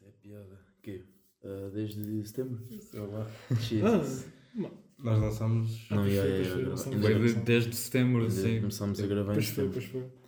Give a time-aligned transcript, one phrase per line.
[0.00, 0.58] Isso é piada.
[0.82, 1.04] Quê?
[1.44, 2.62] Ah, desde setembro?
[2.80, 3.26] Sei lá.
[3.60, 3.82] Shit.
[3.84, 5.88] Ah, Nós lançámos.
[5.90, 8.58] Não, ia, ia, ia, desde setembro, ainda sim.
[8.60, 9.72] Começámos a gravar em Pois foi, setembro.
[9.72, 10.20] pois foi.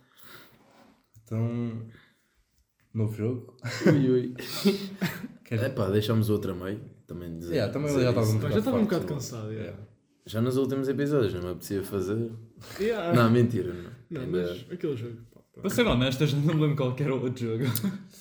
[1.23, 1.87] Então.
[2.93, 3.57] Novo jogo.
[3.87, 4.33] Ui, ui.
[5.49, 6.81] É pá, deixámos o outro a meio.
[7.07, 7.53] Também dizer.
[7.55, 9.51] Yeah, também dizer já estava um Pá, já estava um bocado cansado.
[9.51, 9.63] yeah.
[9.71, 9.87] Yeah.
[10.25, 12.31] Já nos últimos episódios, não me apetecia fazer.
[12.79, 13.13] Yeah.
[13.13, 13.73] Não, mentira.
[13.73, 13.91] Não.
[14.09, 15.17] Não, Ainda- mas aquele jogo.
[15.61, 17.63] Para ser honesto, eu já não me lembro qual que era o outro jogo.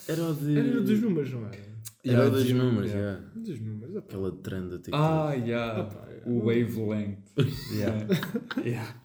[0.08, 0.58] Era o de.
[0.58, 1.72] Era dos números, não era?
[2.04, 3.18] Era dos números, yeah.
[3.18, 3.32] yeah.
[3.34, 3.94] Dos números.
[3.94, 4.06] epá.
[4.06, 5.02] Aquela trend do TikTok.
[5.02, 5.80] Ah, yeah.
[5.80, 6.30] Ah, pá, yeah.
[6.30, 7.18] O Wavelength.
[7.72, 8.06] Yeah.
[8.64, 8.96] yeah.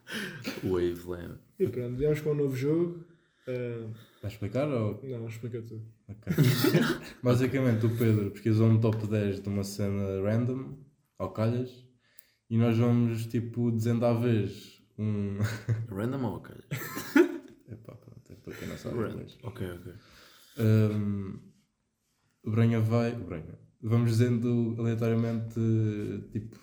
[0.64, 1.40] Waveland.
[1.60, 3.06] E pronto, viemos com um novo jogo.
[3.48, 3.88] Ah,
[4.22, 5.00] Vai explicar ou.
[5.04, 5.86] não, explica tudo.
[6.08, 6.34] Ok.
[7.22, 10.76] Basicamente, o Pedro pesquisou um top 10 de uma cena random,
[11.20, 11.86] ao calhas,
[12.50, 15.38] e nós vamos, tipo, dizendo à vez um.
[15.90, 16.56] Random ou ok?
[17.72, 18.07] Epá, pronto, é
[18.48, 19.38] para quem não sabe inglês.
[19.44, 19.94] Ok, ok.
[20.60, 21.40] Um,
[22.44, 23.12] o Brenha vai.
[23.14, 23.58] O Brenha.
[23.82, 25.60] Vamos dizendo aleatoriamente,
[26.32, 26.58] tipo,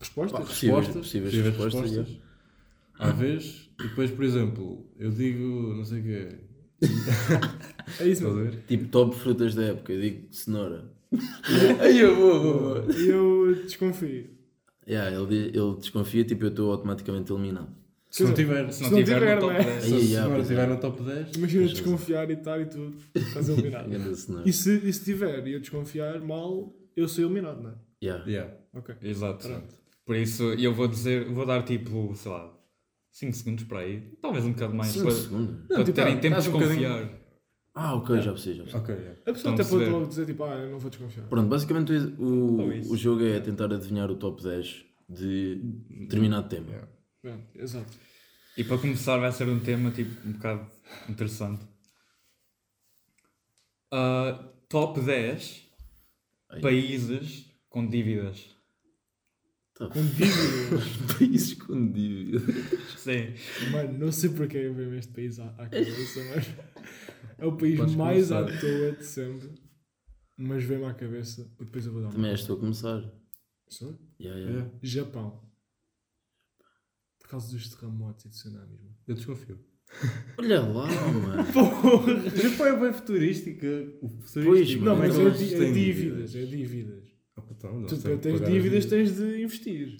[0.00, 0.40] Respostas?
[0.40, 1.06] Pá, Possíveis- respostas.
[1.06, 2.16] possíveis possíveis respostas,
[2.98, 6.38] À vez, e depois, por exemplo, eu digo, não sei o quê.
[8.00, 8.50] É isso Estás a mesmo.
[8.50, 8.62] ver?
[8.66, 10.90] Tipo top frutas da época, eu digo cenoura.
[11.80, 12.90] Aí eu vou, vou, vou.
[12.92, 14.30] E eu desconfio.
[14.88, 17.72] Yeah, ele, ele desconfia, tipo, eu estou automaticamente eliminado.
[18.12, 19.64] Se não tiver, Se se não, Se não tiver, tiver, no top não é?
[19.64, 19.68] 10.
[19.68, 20.42] a Aí, yeah, senhora pois é.
[20.42, 22.96] estiver no top 10, Imagina Tens desconfiar e tal e tudo.
[23.14, 23.88] Estás eliminado.
[24.14, 24.48] Cenoura.
[24.48, 27.74] e, se, e se tiver e eu desconfiar mal, eu sou eliminado, não é?
[28.04, 28.24] Yeah.
[28.28, 28.54] yeah.
[28.74, 28.94] Ok.
[29.00, 29.48] Exato.
[29.48, 29.74] Pronto.
[30.04, 32.52] Por isso, eu vou dizer, vou dar tipo, sei lá,
[33.12, 34.02] 5 segundos para aí.
[34.20, 34.90] Talvez um bocado mais.
[34.90, 35.66] Cinco Para, segundos.
[35.68, 37.10] para tipo, terem ah, tempo de estás um desconfiar.
[37.74, 38.82] Ah, ok, já percebi, já percebi.
[38.84, 39.12] Ok, yeah.
[39.12, 41.26] A pessoa Estão a até pode logo dizer tipo, ah, eu não vou desconfiar.
[41.28, 45.56] Pronto, basicamente o, o jogo é tentar adivinhar o top 10 de
[45.88, 46.66] determinado tema.
[47.22, 47.90] Pronto, exato.
[48.56, 50.70] E para começar, vai ser um tema tipo um bocado
[51.08, 51.64] interessante.
[53.90, 55.68] Ah, top 10
[56.50, 56.60] Aí.
[56.60, 58.54] países com dívidas.
[59.74, 59.88] Tá.
[59.88, 60.84] Com dívidas.
[61.18, 62.40] País com dívida.
[62.96, 63.34] Sim.
[63.70, 66.46] Mano, não sei porque eu vejo este país à, à cabeça, mas
[67.38, 68.60] é o país Podes mais à começar.
[68.60, 69.54] toa de sempre.
[70.36, 72.14] Mas vem-me à cabeça e depois eu vou dar uma.
[72.14, 73.02] Também és tu a começar.
[73.68, 73.98] Sou?
[74.20, 74.40] Yeah.
[74.40, 74.70] Yeah.
[74.82, 75.51] Japão.
[77.32, 78.78] Por causa dos terremotos e tsunamis.
[78.78, 78.94] mano.
[79.08, 79.58] Eu desconfio.
[80.36, 81.42] Olha lá, mano.
[81.42, 83.66] O Japão é bem futurística.
[84.02, 84.84] O futurístico.
[84.84, 85.22] Pois, Não, é mas é,
[85.68, 87.04] é dívidas, é dívidas.
[87.34, 89.96] Ah, então, Tu eles para têm que teres pagar as dívidas tens de investir.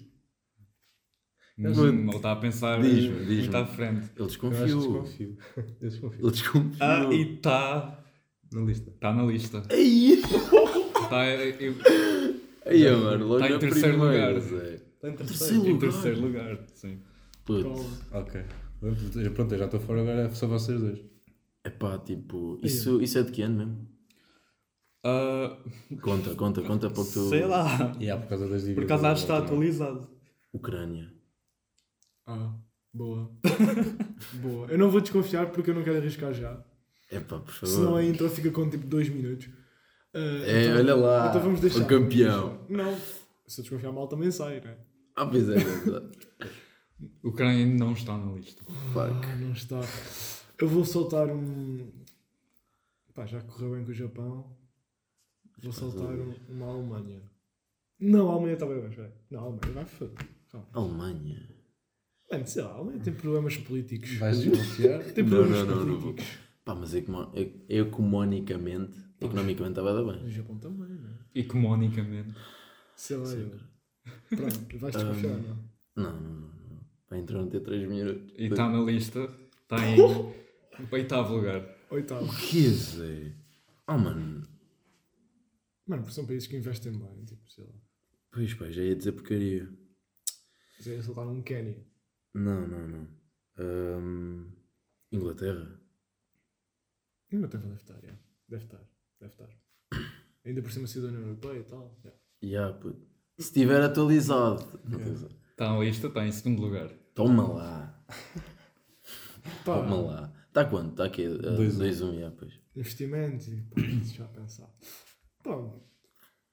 [1.57, 3.55] Mas ele está a pensar muito diz-me.
[3.55, 4.03] à frente.
[4.05, 4.79] Ele Eu desconfiou.
[4.79, 5.37] desconfio.
[5.81, 6.19] Eu desconfio.
[6.21, 6.71] Ele desconfiou.
[6.79, 8.05] Ah, e está.
[8.51, 8.91] Na lista.
[8.91, 9.63] Está na lista.
[9.71, 11.25] Aí, Está
[11.59, 11.75] eu-
[12.65, 14.37] aí, mano, logo Tá em terceiro primeira, lugar.
[14.37, 15.79] Está em Terceiro em lugar.
[15.79, 16.65] terceiro lugar.
[16.75, 16.99] Sim.
[17.45, 17.65] Putz.
[17.65, 18.41] Então, Ok.
[19.33, 20.99] Pronto, eu já estou fora agora, é só vocês dois.
[21.65, 23.87] Epá, tipo, isso, isso é de que ano mesmo?
[25.05, 25.57] Ah,
[26.01, 27.29] Conta, conta, conta para que tu...
[27.29, 27.93] sei lá.
[27.99, 28.75] E há por causa das dívidas.
[28.75, 30.09] Por acaso acho que está atualizado.
[30.53, 31.13] Ucrânia.
[32.27, 32.53] ah,
[32.93, 33.31] boa.
[34.41, 34.67] boa.
[34.67, 36.61] Eu não vou desconfiar porque eu não quero arriscar já.
[37.11, 37.73] Epá, por favor.
[37.75, 39.49] Senão a intro fica com tipo 2 minutos.
[40.13, 41.81] Ah, É, então- olha lá, Então vamos deixar.
[41.81, 42.65] o campeão.
[42.69, 42.93] Não,
[43.47, 44.77] se eu desconfiar mal também sai, né?
[45.15, 45.59] Ah, pois é, é
[47.23, 48.63] Ucrânia não está na lista.
[48.63, 49.25] Fuck.
[49.25, 49.79] Ah, não está.
[50.59, 51.87] Eu vou soltar um.
[53.13, 54.55] Pá, já correu bem com o Japão.
[55.61, 57.21] Vou soltar um- uma Alemanha.
[57.99, 59.11] Não, a Alemanha está bem, mas vai.
[59.29, 60.27] Não, a Alemanha vai foder.
[60.51, 60.67] Calma.
[60.73, 61.49] Alemanha.
[62.31, 64.17] Mano, sei lá, a Alemanha tem problemas políticos.
[64.17, 65.03] Vais desconfiar?
[65.13, 66.37] Tem problemas não, não, não políticos.
[66.65, 67.31] Pá, mas econo-
[67.69, 70.25] economicamente, economicamente estava a dar bem.
[70.25, 71.13] O Japão também, não é?
[71.35, 72.33] Economicamente.
[72.95, 73.51] Sei lá, Sim.
[73.51, 74.37] eu.
[74.37, 75.69] Pronto, vais desconfiar, não?
[75.95, 76.41] Não, não, não.
[76.41, 76.52] não.
[77.13, 78.33] Vai entrar não ter 3 minutos.
[78.39, 79.29] E está na lista.
[79.61, 79.99] Está em
[80.91, 81.63] oitavo lugar.
[81.91, 82.25] Oitavo.
[82.25, 83.35] O que Zé?
[83.87, 84.41] Oh, mano.
[85.85, 87.73] Mano, porque são países que investem bem, tipo, sei lá.
[88.31, 89.69] Pois, pá, já ia dizer porcaria.
[90.79, 91.85] Se ia soltar um Quénia.
[92.33, 93.07] Não, não, não.
[93.59, 94.47] Ahm,
[95.11, 95.79] Inglaterra.
[97.31, 98.19] Inglaterra deve estar, yeah.
[98.49, 98.81] deve estar,
[99.19, 99.49] deve estar.
[100.43, 101.95] Ainda por cima União Europeia e tal.
[102.43, 102.75] yeah.
[102.75, 103.07] Puto.
[103.37, 104.81] Se estiver atualizado.
[104.83, 105.43] Não Yeah.
[105.51, 107.02] Está na lista, está em segundo lugar.
[107.13, 108.05] Toma lá.
[109.65, 110.33] Pá, Toma lá.
[110.47, 110.91] Está quanto?
[110.91, 111.27] Está aqui?
[111.27, 112.11] Dois, um.
[112.13, 112.53] 2-1, já, pois.
[112.75, 113.81] investimentos e pá,
[114.15, 114.69] já pensar.
[115.43, 115.57] Pá,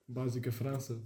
[0.09, 1.01] básica França.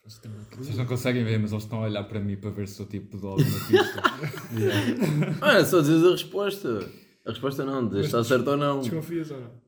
[0.00, 0.78] França tem uma Vocês crise.
[0.78, 3.16] não conseguem ver, mas eles estão a olhar para mim para ver se eu tipo
[3.18, 4.02] dou alguma pista.
[5.42, 6.78] Ah, é só dizes a resposta.
[7.26, 8.80] A resposta não, diz se está certo ou não.
[8.80, 9.67] Desconfias ou não?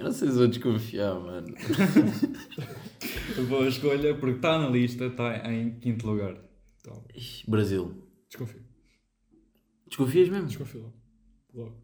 [0.00, 1.46] Eu não sei se vou desconfiar, mano.
[3.48, 6.36] Boa escolha, porque está na lista, está em quinto lugar.
[6.80, 7.04] Então,
[7.46, 7.94] Brasil.
[8.28, 8.62] desconfio.
[9.88, 10.46] Desconfias mesmo?
[10.46, 10.94] Desconfio logo.
[11.52, 11.76] Logo.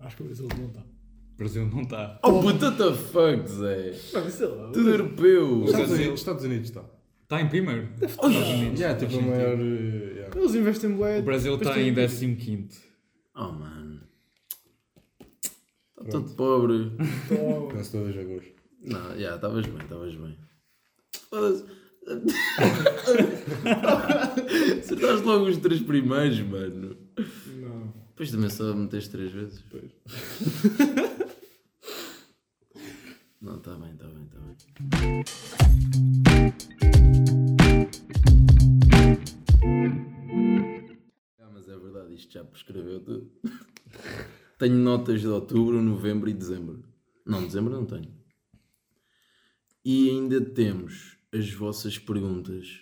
[0.00, 0.82] Acho que o Brasil não está.
[1.36, 2.20] Brasil não está.
[2.24, 3.92] Oh, but what the fuck, Zé?
[4.14, 4.70] Não, sei lá.
[4.72, 5.64] Tudo europeu.
[5.64, 6.84] Estados Unidos, Estados Unidos está.
[7.22, 7.88] Está em primeiro.
[8.00, 8.80] Oh, Estados Unidos.
[8.80, 9.58] Já, tipo, a maior.
[9.60, 10.38] eh, yeah.
[10.40, 11.18] Eles investem bué.
[11.18, 12.80] O Brasil depois está tem- em 15.
[13.36, 13.87] Oh, mano.
[16.00, 16.92] Está todo pobre.
[17.72, 18.52] Penso todas a gosto.
[18.82, 20.38] Não, já, estavas bem, estavas bem.
[21.28, 21.64] Foda-se.
[24.78, 26.96] Acertaste logo os três primeiros, mano.
[27.46, 27.92] Não.
[28.10, 29.64] Depois também só meteste três vezes.
[29.68, 29.90] Pois.
[33.40, 34.54] Não, está bem, está bem, está bem.
[41.40, 43.30] Ah, mas é verdade, isto já prescreveu tudo.
[44.58, 46.84] tenho notas de outubro, novembro e dezembro.
[47.24, 48.12] Não, dezembro não tenho.
[49.84, 52.80] E ainda temos as vossas perguntas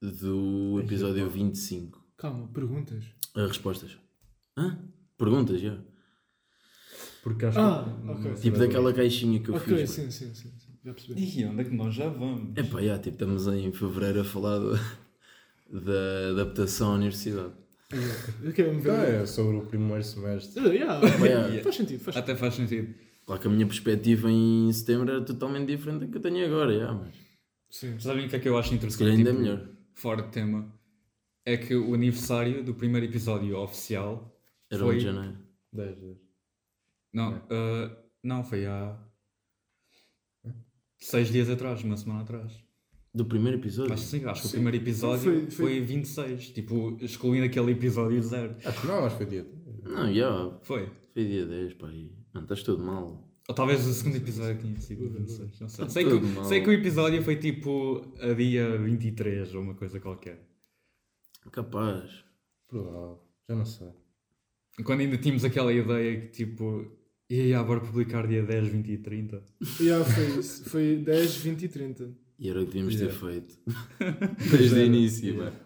[0.00, 2.02] do episódio 25.
[2.16, 3.04] Calma, perguntas.
[3.34, 3.98] As respostas.
[4.56, 4.78] Hã?
[5.16, 5.78] Perguntas, já.
[7.22, 8.10] Porque acho Ah, que.
[8.10, 8.34] ok.
[8.34, 9.90] Tipo daquela caixinha que eu Ok, fiz.
[9.90, 10.72] sim, sim, sim, sim.
[10.84, 11.40] Já percebi.
[11.40, 12.56] E onde é que nós já vamos?
[12.56, 14.58] É pá, já, tipo, estamos em fevereiro a falar
[15.70, 17.52] da adaptação à universidade.
[17.92, 20.60] Ah, é sobre o primeiro semestre.
[20.64, 21.48] Ah, yeah.
[21.56, 22.16] Já, Faz sentido, faz.
[22.16, 22.94] Até faz sentido.
[23.26, 26.78] claro que a minha perspectiva em setembro era totalmente diferente da que eu tenho agora,
[26.78, 27.14] já, mas
[27.72, 27.98] Sim.
[27.98, 29.10] Sabem o que é que eu acho interessante?
[29.10, 29.68] ainda é tipo, melhor.
[29.94, 30.70] Fora de tema.
[31.44, 34.38] É que o aniversário do primeiro episódio oficial
[34.70, 34.96] Era foi...
[34.96, 35.38] 1 de janeiro.
[35.72, 36.16] 10, 10.
[37.14, 38.96] Não, ah, não, foi há...
[40.98, 42.52] Seis dias atrás, uma semana atrás.
[43.14, 43.92] Do primeiro episódio?
[43.92, 46.48] Acho que sim, acho que o primeiro episódio Foi- foi, foi- 26.
[46.50, 48.56] Tipo, excluindo aquele episódio zero.
[48.64, 49.46] Acho que não, acho que foi dia.
[49.84, 50.88] Não, já, Foi.
[51.12, 52.10] foi dia 10, pá, e...
[52.32, 53.28] Não, estás todo mal.
[53.48, 55.60] Ou talvez o segundo episódio tinha sido 26.
[55.60, 55.88] Não sei.
[55.90, 60.00] Sei Tudo que, sei que o episódio foi tipo a dia 23 ou uma coisa
[60.00, 60.48] qualquer.
[61.50, 62.24] Capaz.
[62.68, 63.20] Provável.
[63.48, 63.88] Já não sei.
[64.84, 66.86] Quando ainda tínhamos aquela ideia que tipo.
[67.28, 69.42] E agora publicar dia 10, 20 e 30.
[69.80, 70.64] Yeah, foi isso.
[70.70, 72.14] Foi 10, 20 e 30.
[72.42, 73.26] E era o que devíamos ter Yeah.
[73.26, 73.58] feito.
[74.50, 75.44] Desde o início, Yeah.
[75.44, 75.56] mano.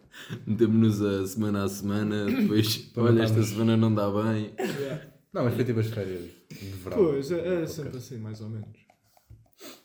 [0.47, 4.53] Metemos-nos a semana a semana, depois, olha, esta semana não dá bem.
[4.59, 5.07] Yeah.
[5.33, 6.97] Não, mas foi tipo as férias de verão.
[6.99, 8.79] Pois, é, é sempre assim, mais ou menos.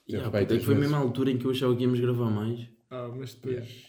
[0.08, 2.00] E, Já ah, é que foi a mesma altura em que eu achava que íamos
[2.00, 2.68] gravar mais.
[2.90, 3.86] Ah, mas depois.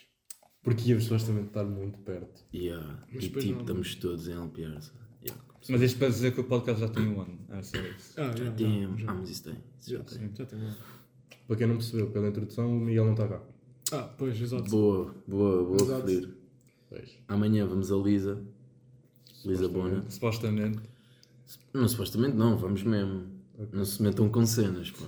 [0.63, 2.45] Porque íamos supostamente estar muito perto.
[2.55, 3.05] Yeah.
[3.13, 3.61] Mas E tipo, não.
[3.63, 4.93] estamos todos em Alpiarça.
[5.25, 5.43] Yeah.
[5.69, 7.39] Mas isto para dizer que o podcast já tem um ano.
[7.51, 8.15] É só isso.
[8.21, 9.01] Ah, Já já, temos.
[9.01, 9.21] já, Ah, já.
[9.21, 9.55] mas isso tem.
[9.81, 10.19] Isso já Já, tem.
[10.19, 10.73] sim, já tem um.
[11.53, 13.43] Para quem não percebeu, pela introdução, o Miguel não está cá.
[13.93, 14.71] Ah, pois, exato.
[14.71, 16.07] Boa, boa, boa Exato.
[16.07, 16.35] referir.
[16.89, 17.19] Pois.
[17.29, 18.43] Amanhã vamos a Lisa.
[19.45, 20.03] Lisa Bona.
[20.09, 20.81] Supostamente.
[21.75, 23.27] Não, supostamente não, vamos mesmo.
[23.71, 25.05] Não se metam com cenas, pá.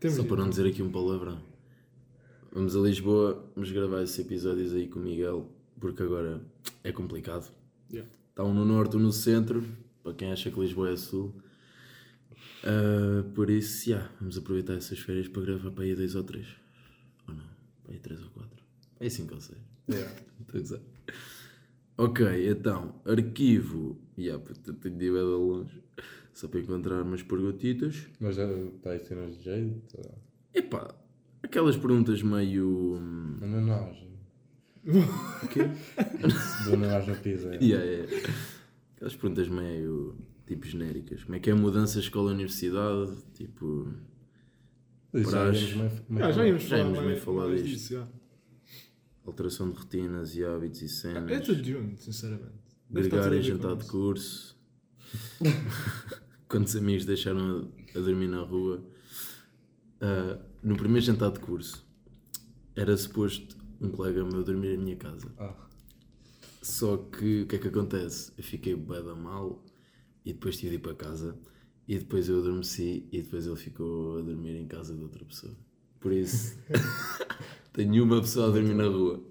[0.00, 1.38] Temos Só para não dizer aqui um palavrão.
[2.50, 5.46] Vamos a Lisboa, vamos gravar esses episódios aí com o Miguel,
[5.78, 6.40] porque agora
[6.82, 7.52] é complicado.
[7.92, 8.10] Yeah.
[8.30, 9.62] Está um no norte, um no centro,
[10.02, 11.34] para quem acha que Lisboa é sul.
[12.64, 16.46] Ah, por isso, já, vamos aproveitar essas férias para gravar para aí dois ou três.
[17.28, 17.44] Ou não,
[17.84, 18.64] para aí três ou quatro.
[18.96, 19.58] Para aí cinco ou seis.
[19.88, 20.10] Yeah.
[20.40, 20.80] Estou a gozar.
[21.96, 23.98] Ok, então, arquivo.
[24.44, 25.82] Puta, tenho de ir longe.
[26.32, 28.06] Só para encontrar umas perguntitas.
[28.18, 29.96] Mas já está aí cenas de jeito.
[29.96, 30.10] tá.
[30.52, 30.94] Epá,
[31.42, 32.96] aquelas perguntas meio.
[33.00, 33.96] hum, Ananás.
[34.86, 35.60] O quê?
[36.72, 37.54] Ananás na pizza.
[37.54, 37.58] é.
[37.62, 38.28] Yeah, yeah.
[38.96, 40.16] Aquelas perguntas meio.
[40.46, 41.24] Tipo genéricas.
[41.24, 43.16] Como é que é a mudança escola-universidade?
[43.34, 43.92] Tipo.
[45.14, 45.60] Já Praxe.
[45.60, 46.46] íamos meio- Ah, já falar.
[46.46, 47.74] íamos Já falar íamos mais, meio falar mais disto.
[47.78, 47.94] disso.
[47.94, 48.08] já.
[49.26, 51.30] alteração de rotinas e hábitos e cenas.
[51.30, 52.52] É tudo junto, sinceramente.
[52.94, 54.54] A em jantar de curso.
[56.48, 58.84] Quantos amigos deixaram a, a dormir na rua?
[60.00, 61.86] Ah, no primeiro jantar de curso,
[62.76, 65.32] era suposto um colega meu dormir em minha casa.
[65.38, 65.54] Ah,
[66.60, 68.30] Só que o que é que acontece?
[68.36, 69.63] Eu fiquei bué da mal
[70.24, 71.36] e depois tive de ir para casa
[71.86, 75.54] e depois eu adormeci e depois ele ficou a dormir em casa de outra pessoa.
[76.00, 76.58] Por isso,
[77.72, 79.22] tenho uma pessoa a dormir na rua.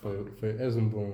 [0.00, 1.10] foi, foi, és um bom.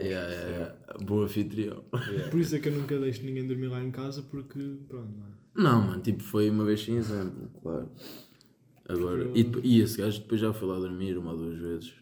[0.00, 0.74] Yeah, yeah, yeah.
[1.04, 1.84] Bom anfitrião.
[1.92, 2.30] Yeah.
[2.30, 5.26] Por isso é que eu nunca deixo ninguém dormir lá em casa, porque, pronto, não
[5.26, 5.38] é?
[5.54, 7.88] Não, mano, tipo, foi uma vez sem exemplo, claro.
[8.88, 11.94] Agora, e, depo- e esse gajo depois já foi lá dormir uma ou duas vezes.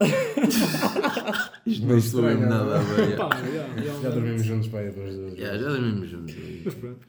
[1.66, 3.16] Isto não estranho, nada a ver.
[3.16, 5.38] Pá, já, já, Já dormimos juntos para aí duas vezes.
[5.38, 6.34] Yeah, já dormimos juntos.
[6.64, 7.06] Mas pronto.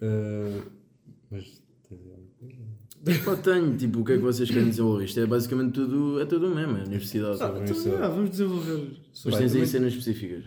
[0.00, 0.60] Eh,
[1.30, 1.62] mas.
[1.88, 3.24] tens alguma coisa?
[3.24, 5.04] Pá, tenho, tipo, o que é que vocês querem desenvolver?
[5.04, 7.42] Isto é basicamente tudo, é tudo o mesmo, é a universidade.
[7.42, 8.90] Ah, então, já, vamos desenvolver.
[9.24, 10.44] Mas tens aí cenas específicas.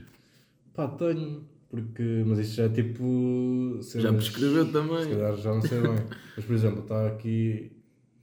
[0.74, 1.44] Pá, tenho.
[1.70, 2.24] Porque.
[2.26, 3.78] Mas isto já é tipo.
[3.78, 5.10] Já cenas- prescreveu Se também.
[5.10, 5.96] calhar já não sei bem.
[6.36, 7.72] Mas por exemplo, está aqui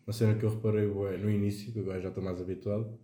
[0.06, 2.98] uma cena que eu reparei bué, no início, que agora já estou mais habituado,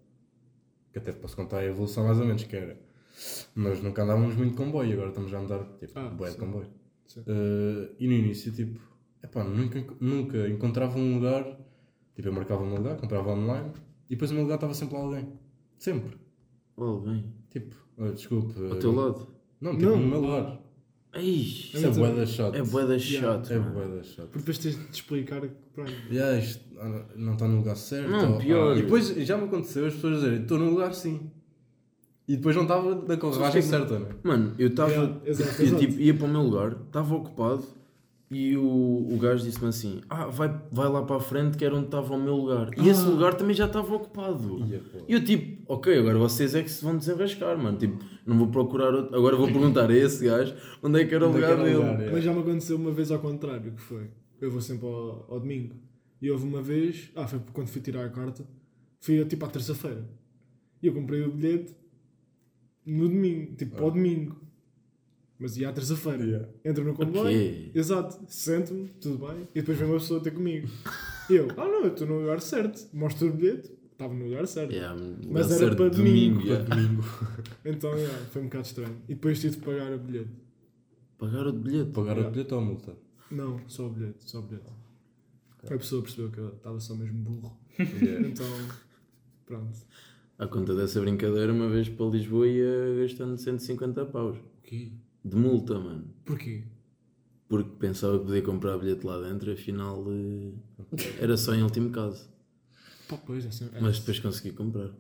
[0.92, 2.78] que até posso contar a evolução mais ou menos, que era
[3.56, 6.68] Nós nunca andávamos muito de comboio, agora estamos a andar tipo, Ah, bué de comboio.
[7.06, 7.22] Sim.
[7.26, 8.80] Eh, e no início, tipo,
[9.22, 11.44] epá, nunca, nunca encontrava um lugar,
[12.14, 13.72] tipo, eu marcava meu lugar, comprava online,
[14.08, 15.28] e depois o meu lugar estava sempre lá alguém.
[15.78, 16.16] Sempre.
[17.04, 17.34] Bem.
[17.50, 17.76] Tipo,
[18.14, 18.58] desculpe.
[18.58, 19.28] Ao eh, teu lado.
[19.60, 19.96] Não, tipo, Não.
[20.00, 20.61] no meu lugar.
[21.14, 22.54] Ei, Isso é bué da chato.
[22.56, 23.70] é bué da chato, É mano.
[23.74, 24.26] bué da chato.
[24.28, 25.92] Porque depois tens de te explicar que, pronto.
[26.10, 28.10] Yeah, isto ah, não está no lugar certo.
[28.10, 28.72] Não, ou- pior.
[28.74, 31.30] ah, e depois já me aconteceu as pessoas dizerem, estou no lugar sim.
[32.26, 34.06] E depois não estava da carruagem certa, né?
[34.22, 34.90] Mano, eu estava.
[34.90, 35.80] Yeah, exato, eu, exato.
[35.86, 37.64] tipo, ia para o meu lugar, estava ocupado
[38.32, 41.74] e o, o gajo disse-me assim: Ah, vai, vai lá para a frente que era
[41.76, 42.70] onde estava o meu lugar.
[42.78, 43.08] E esse Ah.
[43.08, 44.48] lugar também já estava ocupado.
[44.58, 44.64] Pô.
[45.08, 47.76] E eu tipo, ok, agora vocês é que se vão desenrascar, mano.
[47.78, 49.14] Tipo, não vou procurar outro.
[49.16, 51.76] Agora vou perguntar a esse gajo onde é que era o Onde é lugar dele.
[51.76, 52.10] lugar, é.
[52.10, 54.08] Mas já me aconteceu uma vez ao contrário, que foi.
[54.40, 55.74] Eu vou sempre ao, ao domingo.
[56.20, 58.44] E houve uma vez, ah, foi quando fui tirar a carta,
[59.00, 60.08] fui tipo à terça-feira.
[60.82, 61.74] E eu comprei o bilhete
[62.86, 64.36] no domingo, tipo para o domingo.
[65.42, 66.24] Mas ia à terça-feira.
[66.24, 66.48] Yeah.
[66.64, 67.72] Entro no comboio, Ok.
[67.74, 70.68] exato, sento-me, tudo bem, e depois vem uma pessoa ter comigo.
[71.28, 72.88] E eu, ah não, eu estou no lugar certo.
[72.92, 74.72] Mostro o bilhete, estava no lugar certo.
[74.72, 74.94] Yeah,
[75.28, 76.64] Mas era certo para de domingo, yeah.
[77.64, 78.96] Então, yeah, foi um bocado estranho.
[79.08, 80.30] E depois tive de pagar o bilhete.
[81.18, 81.90] Pagar o bilhete.
[81.90, 82.28] Pagar Yeah.
[82.28, 82.96] o bilhete ou a multa?
[83.30, 84.70] Não, só o bilhete, só o bilhete.
[85.64, 87.58] A pessoa percebeu que eu estava só mesmo burro.
[87.78, 88.28] Yeah.
[88.28, 88.46] Então,
[89.46, 89.78] pronto.
[90.38, 94.36] À conta dessa brincadeira, uma vez para Lisboa ia gastando 150 paus.
[94.38, 94.92] O quê?
[95.24, 96.12] De multa, mano.
[96.24, 96.64] Porquê?
[97.48, 100.52] Porque pensava que podia comprar bilhete lá dentro, afinal eh,
[101.20, 102.28] era só em último caso.
[103.08, 103.68] Pá, pois, é assim.
[103.74, 104.90] é- Mas depois consegui comprar.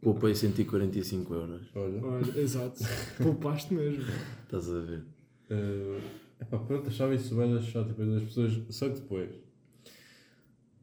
[0.00, 1.66] Poupei 145 euros.
[1.74, 2.04] Olha.
[2.04, 2.80] Olha, exato.
[3.22, 4.04] Poupaste mesmo.
[4.44, 5.04] Estás a ver?
[5.50, 6.00] Uh,
[6.40, 7.88] epá, pronto, achava isso bem chato.
[7.88, 8.52] Depois as pessoas.
[8.70, 9.30] Só que depois.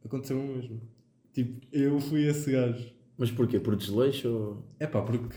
[0.03, 0.82] Aconteceu o mesmo.
[1.32, 2.92] Tipo, eu fui esse gajo.
[3.18, 3.60] Mas porquê?
[3.60, 4.68] Por desleixo ou.
[4.80, 5.36] É pá, porque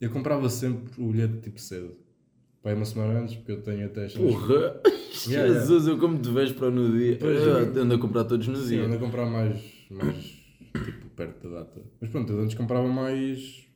[0.00, 1.94] eu comprava sempre o bilhete tipo cedo.
[2.66, 4.08] Pai, uma semana antes, porque eu tenho até.
[4.08, 4.80] Porra!
[5.28, 7.16] Yeah, Jesus, eu como de véspera no dia.
[7.18, 8.82] Pois, eu- ando a comprar todos no Sim, dia.
[8.84, 9.58] ando a comprar mais,
[9.88, 10.24] mais
[10.74, 11.80] tipo, perto da data.
[12.00, 13.66] Mas pronto, eu antes comprava mais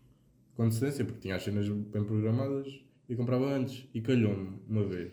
[0.54, 2.66] com antecedência, porque tinha as cenas bem programadas
[3.08, 3.86] e comprava antes.
[3.94, 5.12] E calhou-me uma vez.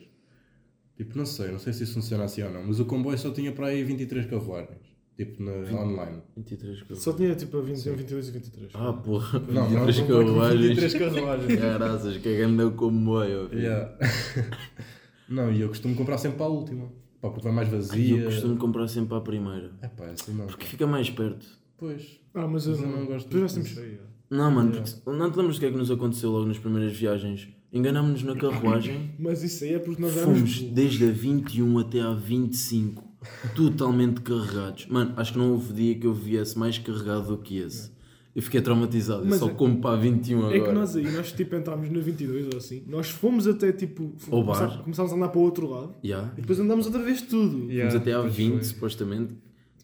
[0.97, 3.31] Tipo, não sei, não sei se isso funciona assim ou não, mas o comboio só
[3.31, 4.86] tinha para aí 23 carruagens.
[5.17, 6.21] Tipo, na, online.
[6.35, 8.71] 23 que eu- Só tinha tipo a 21, 22 e 23.
[8.75, 9.39] Ah, porra.
[9.39, 10.61] Não, não, 23 um comboio com carruagens.
[10.67, 11.59] 23 carruagens.
[11.59, 13.49] Graças, que é grande o comboio.
[13.49, 13.61] filho.
[13.61, 13.97] Yeah.
[15.27, 16.85] não, e eu costumo comprar sempre para a última.
[17.19, 18.17] Pá, porque vai mais Ai, vazia.
[18.17, 19.71] eu costumo comprar sempre à primeira.
[19.81, 20.45] É pá, assim não.
[20.45, 21.47] Porque fica mais perto.
[21.77, 22.19] Pois.
[22.33, 23.99] Ah, mas eu Mas eu não, não gosto Depois vai sempre cheio.
[24.29, 24.91] Não, mano, Yeah.
[25.03, 27.47] porque- não te lembras do que é que nos aconteceu logo nas primeiras viagens?
[27.73, 29.11] Enganámos-nos na carruagem.
[29.17, 30.37] Mas isso aí é porque nós éramos.
[30.57, 33.03] Fomos desde a 21 até a 25,
[33.55, 34.85] totalmente carregados.
[34.87, 37.91] Mano, acho que não houve dia que eu viesse mais carregado do que esse.
[38.35, 39.23] Eu fiquei traumatizado.
[39.23, 40.57] Eu Mas só é- como para a 21 agora.
[40.57, 44.13] É que nós aí, nós tipo entrámos na 22 ou assim, nós fomos até tipo.
[44.29, 44.57] Ao bar.
[44.57, 46.31] começámos- Começámos a andar para o outro lado Yeah.
[46.37, 47.63] e depois andámos outra vez tudo.
[47.71, 48.63] Yeah, Fomos até à pois 20, foi.
[48.65, 49.39] supostamente, que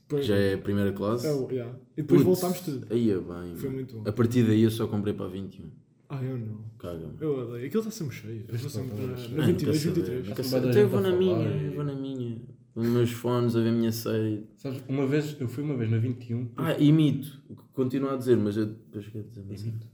[0.08, 1.26] Depois, já é a primeira classe.
[1.26, 1.74] é, yeah.
[1.98, 2.86] E depois Putz, voltámos tudo.
[2.92, 3.24] Aí é bem.
[3.26, 3.72] Foi mano.
[3.74, 4.04] muito bom.
[4.08, 5.66] A partir daí eu só comprei para a 21.
[6.10, 6.60] Ah, eu não.
[6.78, 7.14] Caga-me.
[7.20, 7.66] Eu odeio.
[7.66, 8.46] Aquilo está sempre cheio.
[8.48, 10.28] Eu estou sempre na, Ah, na 22, quer saber, 23.
[10.28, 10.64] não quer Vai saber.
[10.66, 12.38] dar Até eu vou na minha, eu vou na minha.
[12.76, 14.48] Os meus fones a ver a minha série.
[14.56, 16.50] Sabes, uma vez, eu fui uma vez na 21.
[16.58, 17.42] Ah, e mito.
[17.74, 19.64] Continuo a dizer, mas eu depois quero dizer mais.
[19.64, 19.88] Mito?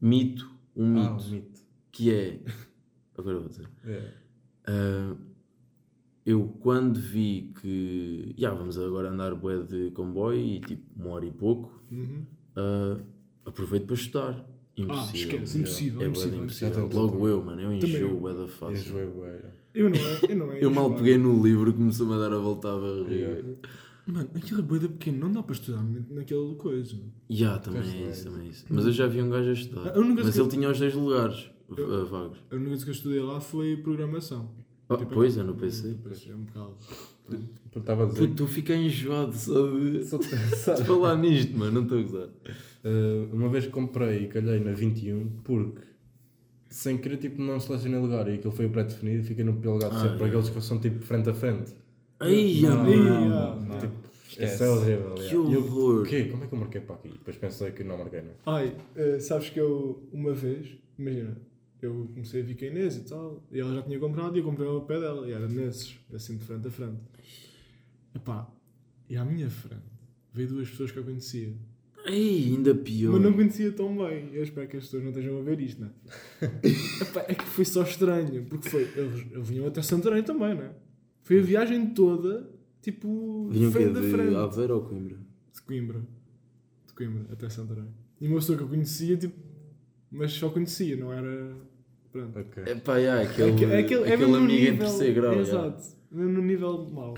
[0.00, 0.50] Mito.
[0.76, 1.24] Um Ah, mito.
[1.26, 1.60] o mito.
[1.90, 2.40] Que é.
[3.18, 3.68] Agora eu vou dizer.
[3.84, 4.12] É.
[4.66, 5.16] Ah,
[6.24, 8.32] eu quando vi que.
[8.38, 11.82] Já vamos agora andar bué de comboio e tipo uma hora e pouco.
[11.90, 12.24] Uhum.
[12.54, 13.00] ah,
[13.44, 14.46] aproveito para estudar.
[14.76, 15.20] Impossível.
[15.36, 16.68] esquece, impossível, É bué de impossível, impossível.
[16.84, 17.02] impossível.
[17.02, 17.60] Logo eu, mano.
[17.60, 18.20] Eu enjoo eu.
[18.20, 18.76] bué da fácil.
[18.78, 19.42] Enjoei bué.
[19.74, 20.20] Eu não é.
[20.28, 22.76] Eu, não é Eu mal peguei no livro e começou-me a dar a volta à
[22.78, 23.14] barriga.
[23.14, 23.48] Yeah.
[24.06, 26.96] Mano, aquilo é boeda pequeno, não dá para estudar naquela coisa.
[27.28, 28.64] Já, também Pois é isso, também é isso.
[28.68, 29.90] Mas eu já vi um gajo a estudar.
[29.96, 32.38] A única Mas ele que- tinha os dois lugares Eu- vagos.
[32.50, 34.50] A única coisa que eu estudei lá foi programação.
[34.88, 35.96] Ah, Tipo, pois é, no PC.
[36.28, 36.74] É um bocado.
[37.76, 38.20] Estava a dizer.
[38.26, 40.26] Puto, tu fica enjoado só de, Só de
[40.84, 41.70] falar nisto, mano.
[41.72, 42.28] Não estou a gozar.
[42.84, 45.78] Uh, uma vez comprei e calhei na 21 porque
[46.70, 49.74] sem querer tipo não selecionei lugar e aquilo foi o pré-definido e fiquei no pior
[49.74, 50.28] lugar de Ah, sempre para é.
[50.30, 51.72] aqueles que são tipo frente a frente.
[52.20, 53.78] Ai, Não, não, não, não.
[53.78, 53.94] Tipo,
[54.30, 55.14] isso é horrível.
[55.14, 55.50] Que yeah.
[55.52, 56.00] Eu, horror.
[56.02, 56.24] o quê?
[56.26, 57.08] Como é que eu marquei para aqui?
[57.08, 58.30] Depois pensei que não marquei, não.
[58.46, 61.36] Ai, eh, sabes que eu, uma vez, imagina,
[61.82, 64.40] eu comecei a vir com a Inês e tal, e ela já tinha comprado e
[64.40, 67.00] eu comprei ao pé dela, e era nesses, assim de frente a frente.
[68.14, 68.48] Epá,
[69.08, 69.82] e à minha frente
[70.32, 71.52] veio duas pessoas que eu conhecia,
[72.10, 73.12] Ai, ainda pior.
[73.12, 74.30] mas não conhecia tão bem.
[74.32, 76.46] Eu espero que as pessoas não estejam a ver isto, não é?
[77.02, 80.62] Epá, é que foi só estranho, porque foi, eles, eles vinham até Santarém também, não
[80.64, 80.70] é?
[81.22, 82.50] Foi a viagem toda,
[82.82, 84.30] tipo, Vinham frente a frente.
[84.30, 85.16] De Aveiro ou Coimbra?
[85.54, 86.00] De Coimbra.
[86.86, 87.88] De Coimbra até Santarém.
[88.20, 89.34] E uma pessoa que eu conhecia, tipo,
[90.10, 91.54] mas só conhecia, não era.
[92.12, 92.38] Pronto.
[92.40, 92.62] Ok.
[92.66, 95.32] É pá, yeah, aquele, Aque- aquele, é mesmo no amigo em nível- terceiro grau.
[95.34, 95.48] yeah.
[95.48, 97.14] Exato, mesmo no nível mau.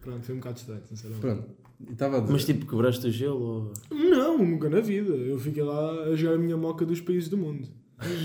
[0.00, 1.20] Pronto, foi um bocado estranho, sinceramente.
[1.20, 1.59] Pronto.
[1.88, 2.32] Estava a dizer.
[2.32, 3.72] Mas tipo, quebraste o gelo ou.
[3.90, 5.14] Não, nunca na vida.
[5.14, 7.68] Eu fiquei lá a jogar a minha moca dos países do mundo.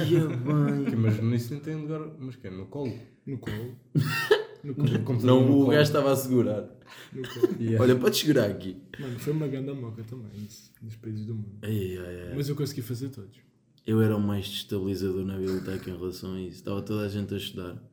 [0.10, 0.96] Ia bem.
[0.98, 2.02] Mas nisso não tem lugar.
[2.20, 2.52] Mas que é?
[2.52, 2.94] No colo?
[3.26, 3.76] No colo.
[4.66, 5.22] No colo.
[5.22, 6.68] Não, no o gajo estava a segurar.
[7.14, 7.56] No colo.
[7.60, 7.84] Yeah.
[7.84, 8.76] Olha, podes segurar aqui.
[9.00, 11.60] Mano, foi uma grande moca também, isso, dos países do mundo.
[11.62, 12.34] Ai, ai, ai.
[12.36, 13.38] Mas eu consegui fazer todos.
[13.86, 16.56] Eu era o mais destabilizador na biblioteca em relação a isso.
[16.56, 17.84] Estava toda a gente a estudar.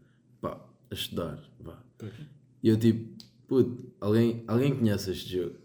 [0.41, 1.79] Pá, a estudar, vá.
[2.63, 3.23] E eu tipo,
[3.53, 5.57] puto, alguém, alguém conhece este jogo?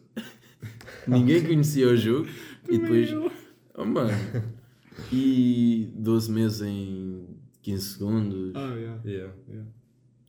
[1.08, 2.28] Ninguém conhecia o jogo.
[2.70, 3.10] e depois,
[3.76, 4.12] oh mano.
[5.14, 7.28] E 12 meses em
[7.62, 8.52] 15 segundos.
[8.56, 9.02] Ah, yeah.
[9.06, 9.34] Yeah.
[9.48, 9.70] yeah.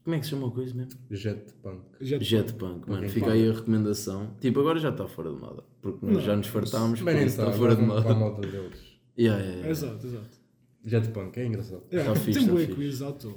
[0.05, 0.99] Como é que se chama a coisa mesmo?
[1.11, 1.81] Jetpunk.
[1.99, 3.09] Jet- Jetpunk, mano.
[3.09, 4.33] Fica aí a recomendação.
[4.39, 5.63] Tipo, agora já está fora de moda.
[5.81, 7.51] Porque nós Não, já nos fartámos, isso está está.
[7.51, 8.35] fora de Agora para a moda.
[8.37, 8.79] moda deles.
[9.17, 9.69] Yeah, yeah, yeah.
[9.69, 10.39] Exato, exato.
[10.85, 11.83] Jetpunk, é engraçado.
[11.91, 12.75] Yeah, Tá fixe, tem tá bué fixe.
[12.75, 13.35] quiz à toa.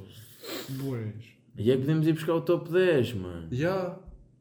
[0.71, 1.25] Boés.
[1.59, 3.49] E é que podemos ir buscar o top 10, mano.
[3.51, 3.99] Já.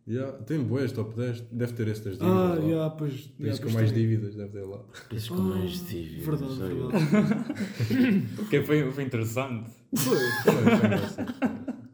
[0.08, 0.32] Já.
[0.32, 1.42] Tem boas, top 10.
[1.52, 2.36] Deve ter esse das dívidas.
[2.36, 2.66] Ah, lá.
[2.66, 3.12] yeah, pois.
[3.12, 4.02] Países yeah, com pois mais tem.
[4.02, 4.80] dívidas, deve ter lá.
[5.10, 6.26] Países com Ah, mais dívidas.
[6.26, 8.28] Verdade, verdade.
[8.36, 9.70] Porque foi, foi interessante.
[9.96, 10.54] Foi, Foi
[10.86, 11.34] engraçado.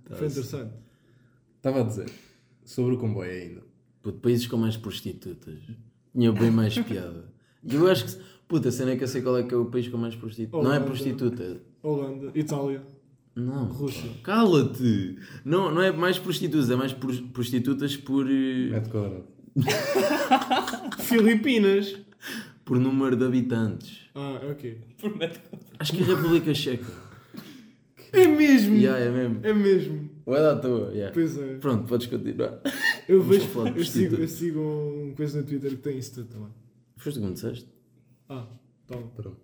[0.09, 0.73] foi interessante.
[1.57, 2.09] Estava a dizer.
[2.63, 3.61] Sobre o comboio ainda.
[4.01, 5.59] Puto, países com mais prostitutas.
[6.13, 7.25] Tinha bem mais piada.
[7.63, 8.23] E eu acho que.
[8.47, 10.15] Puta, a cena é que eu sei qual é que é o país com mais
[10.15, 10.63] prostitutas.
[10.63, 11.61] Não é prostituta.
[11.83, 12.81] Holanda, Itália,
[13.37, 13.65] Não.
[13.65, 14.09] Rússia.
[14.23, 15.17] Cala-te!
[15.45, 18.25] Não, não é mais prostitutas, é mais pros- prostitutas por.
[18.29, 19.25] eh, Metro quadrado.
[20.99, 21.95] Filipinas.
[22.65, 23.99] por número de habitantes.
[24.15, 24.81] Ah, ok.
[25.79, 26.91] Acho que é a República Checa.
[28.11, 28.75] É mesmo!
[28.75, 29.39] Yeah, é mesmo.
[29.43, 30.09] É mesmo.
[30.25, 30.91] Vai dar à toa.
[30.91, 31.13] Yeah.
[31.13, 31.55] Pois é.
[31.57, 32.59] Pronto, podes continuar.
[33.07, 36.27] Eu Vamos vejo, eu sigo, eu sigo um coisa no Twitter que tem isso tudo
[36.33, 36.49] também.
[36.97, 37.67] Foste como disseste?
[38.27, 38.47] Ah,
[38.87, 39.07] toma.
[39.15, 39.37] Pronto.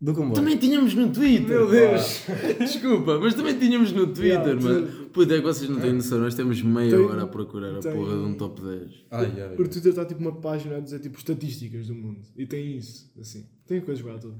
[0.00, 0.34] Do comboio.
[0.34, 1.48] Também tínhamos no Twitter.
[1.48, 1.70] Meu.
[1.70, 2.24] Deus.
[2.58, 4.86] Desculpa, mas também tínhamos no Twitter, Yeah, mano.
[5.10, 6.18] Puta, é que vocês não têm noção.
[6.18, 9.04] Nós temos meia Tem- hora a procurar a tem- porra de um top 10.
[9.10, 9.54] Ai, ai.
[9.54, 12.20] O Twitter está tipo uma página a dizer tipo estatísticas do mundo.
[12.36, 13.46] E tem isso, assim.
[13.66, 14.38] Tem coisas lá tudo.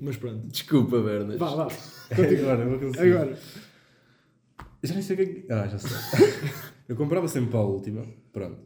[0.00, 0.46] Mas pronto.
[0.46, 1.36] Desculpa, Bernas.
[1.36, 1.64] Vá, vá.
[2.10, 3.12] Agora, vou conseguir.
[3.12, 3.38] Agora.
[4.82, 5.52] Já nem sei o que é que.
[5.52, 5.90] Ah, já sei.
[6.88, 8.02] eu comprava sempre para a última.
[8.32, 8.58] Pronto.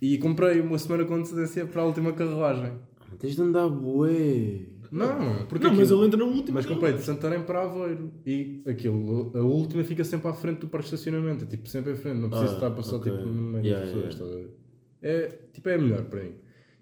[0.00, 2.72] E comprei uma semana com antecedência para a última carruagem.
[3.18, 4.66] Tens de andar bué.
[4.92, 6.54] Não, porque Não, mas ele entra no último.
[6.54, 8.12] Mas comprei de Santarém para Aveiro.
[8.26, 11.44] E aquilo, a última fica sempre à frente do parque de estacionamento.
[11.44, 12.18] É tipo sempre à frente.
[12.18, 13.10] Não preciso Ah, estar a passar ok.
[13.10, 14.14] tipo, no meio Yeah, das pessoas.
[14.14, 14.24] yeah.
[14.26, 14.56] estás a ver?
[15.02, 16.32] É, tipo, é melhor para mim.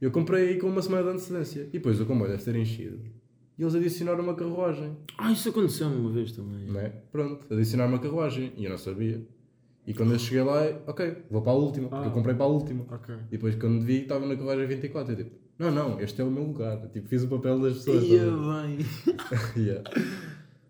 [0.01, 1.61] Eu comprei aí com uma semana de antecedência.
[1.69, 2.99] E depois o comboio deve ter enchido.
[3.57, 4.97] E eles adicionaram uma carruagem.
[5.17, 6.67] Ah, isso aconteceu uma vez também.
[6.67, 6.89] Não é?
[7.13, 8.53] Pronto, adicionaram uma carruagem.
[8.57, 9.23] E eu não sabia.
[9.87, 11.89] E quando eu cheguei lá, é, ok, vou para a última.
[11.89, 12.09] Porque Ah.
[12.09, 12.85] eu comprei para a última.
[12.91, 13.15] Ok.
[13.29, 15.13] E depois quando vi, estava na carruagem 24.
[15.13, 16.89] Eu tipo, não, não, este é o meu lugar.
[16.89, 18.03] Tipo, fiz o papel das pessoas.
[18.05, 18.79] Ia bem.
[19.63, 19.91] Yeah.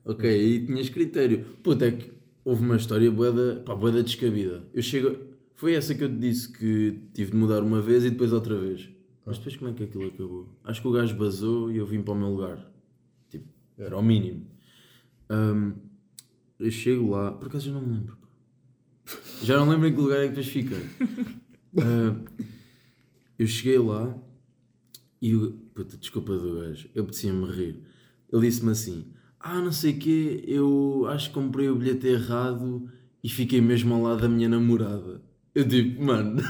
[0.05, 1.45] Ok, aí tinhas critério.
[1.63, 2.11] Puta, é que
[2.45, 4.65] houve uma história boeda, pá, boeda descabida.
[4.75, 5.17] Eu chego.
[5.55, 8.59] Foi essa que eu te disse que tive de mudar uma vez e depois outra
[8.59, 8.89] vez.
[9.25, 10.49] Mas depois como é que aquilo acabou?
[10.65, 12.69] Acho que o gajo basou e eu vim para o meu lugar.
[13.29, 13.47] Tipo,
[13.79, 14.45] era o mínimo.
[15.29, 15.75] Ahm,
[16.59, 18.19] eu chego lá, por acaso eu não me lembro.
[19.45, 20.83] Já não lembro em que lugar é que depois fiquei.
[21.79, 22.17] Ah,
[23.39, 24.19] eu cheguei lá
[25.21, 25.53] e o.
[25.75, 27.83] Puta, desculpa do gajo, eu apetecia-me rir.
[28.33, 29.07] Ele disse-me assim:
[29.39, 32.89] Ah, não sei o quê, eu acho que comprei o bilhete errado
[33.23, 35.23] e fiquei mesmo ao lado da minha namorada.
[35.55, 36.41] Eu digo, mano,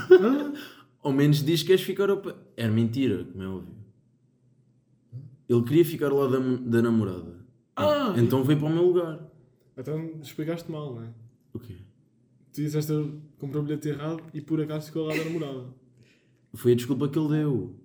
[1.01, 2.35] ao menos diz que queres ficar ao pé.
[2.55, 3.75] Era mentira, como é óbvio.
[5.49, 7.41] Ele queria ficar ao lado da, da namorada.
[7.75, 8.13] Ah!
[8.17, 9.19] Então veio para o meu lugar.
[9.77, 11.09] Então explicaste mal, não é?
[11.53, 11.75] O quê?
[12.53, 15.67] Tu disseste eu comprei o bilhete errado e por acaso ficou lá da namorada.
[16.53, 17.75] Foi a desculpa que ele deu.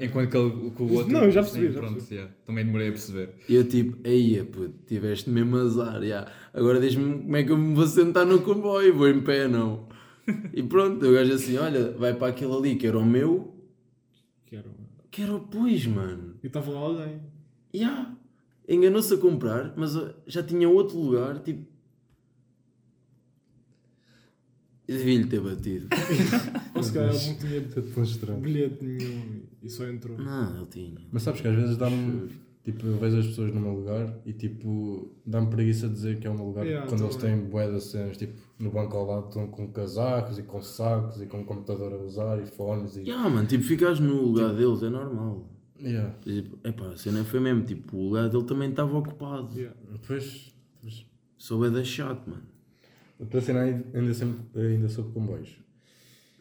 [0.00, 1.12] Enquanto que, ele, que o outro.
[1.12, 2.14] Não, eu já percebi, Sim, já pronto, percebi.
[2.16, 2.34] yeah.
[2.44, 3.34] Também demorei a perceber.
[3.48, 6.30] E eu tipo, aí puto, tiveste mesmo azar, já.
[6.52, 9.88] agora diz-me como é que eu me vou sentar no comboio, vou em pé, não.
[10.52, 13.54] E pronto, o gajo assim, olha, vai para aquele ali que era o meu,
[14.44, 14.68] Que era.
[15.10, 16.34] que era o pois, mano.
[16.42, 17.20] E estava lá alguém.
[17.74, 18.14] Ya.
[18.68, 19.92] Enganou-se a comprar, mas
[20.26, 21.60] já tinha outro lugar, tipo.
[21.62, 21.66] Eu
[24.96, 25.88] devia-lhe ter batido.
[26.74, 28.40] Ou se calhar ele não tinha estranho.
[28.40, 30.16] bilhete nenhum e só entrou.
[30.18, 30.98] Não, ele tinha.
[31.12, 32.28] Mas sabes que às vezes dá-me.
[32.64, 36.30] Tipo, eu vejo as pessoas no meu lugar e tipo, dá-me preguiça dizer que é
[36.30, 37.38] o meu lugar Yeah, quando eles também.
[37.40, 41.22] têm bué de cenas, tipo, no banco ao lado estão com casacos e com sacos
[41.22, 43.08] e com computador a usar e fones e.
[43.08, 45.48] Ya, mano, tipo, ficares no lugar deles é normal.
[45.80, 46.14] Yeah.
[46.20, 49.54] Tipo, epá, a cena foi mesmo, tipo, o lugar dele também estava ocupado.
[49.56, 49.74] Yeah.
[49.90, 51.06] Depois, depois
[51.38, 52.42] Sou é da chato, mano.
[53.40, 55.56] Cena ainda, ainda, sempre, ainda sobre comboios.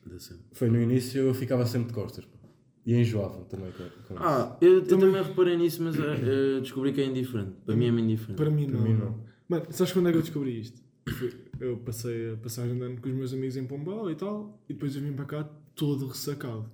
[0.05, 0.39] Da cena.
[0.53, 2.25] Foi no início eu ficava sempre de costas.
[2.85, 4.23] E enjoavam também com, com isso.
[4.23, 7.51] Ah, eu, eu também reparei nisso, mas eh, eh, descobri que é indiferente.
[7.65, 8.37] Para mim é indiferente.
[8.37, 8.83] Para mim Para não.
[8.83, 9.19] mim não.
[9.49, 10.81] Mano, sabes quando é que eu descobri isto?
[11.09, 14.61] Foi- eu passei a passagem de ano com os meus amigos em Pombal e tal,
[14.69, 15.43] e depois eu vim para cá
[15.75, 16.69] todo ressacado.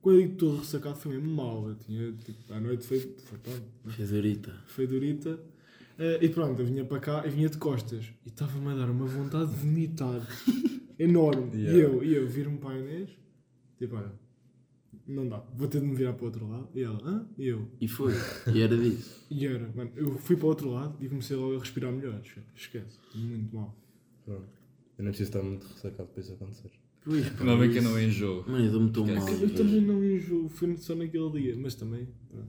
[0.00, 1.68] Quando eu digo todo ressacado foi mesmo mal.
[1.68, 4.54] Eu tinha, tipo, à noite foi, foi, pronto, Fedorita.
[4.68, 5.40] foi durita.
[5.98, 8.04] Eh, e pronto, eu vinha para cá e vinha de costas.
[8.24, 10.20] E estava-me a dar uma vontade de vomitar
[10.98, 11.50] enorme.
[11.56, 11.82] E Yeah.
[11.82, 13.10] eu, e eu vir-me para a Inês,
[13.78, 14.12] tipo, olha,
[15.06, 16.68] não dá, vou ter de me virar para o outro lado.
[16.74, 17.26] E ela, hã?
[17.38, 18.12] E eu, E foi.
[18.52, 19.24] E era disso.
[19.30, 22.20] e era, mano, eu fui para o outro lado e comecei logo a respirar melhor.
[22.54, 23.74] Esquece, muito mal.
[24.24, 24.48] Pronto.
[24.98, 26.70] Eu não preciso estar muito ressacado para isso acontecer.
[27.04, 28.44] Pois, pá, Ainda bem que eu não enjoo.
[28.48, 29.28] Mano, eu dou-me tão mal.
[29.28, 32.48] Eu também não enjoo, foi só naquele dia, mas também, pronto.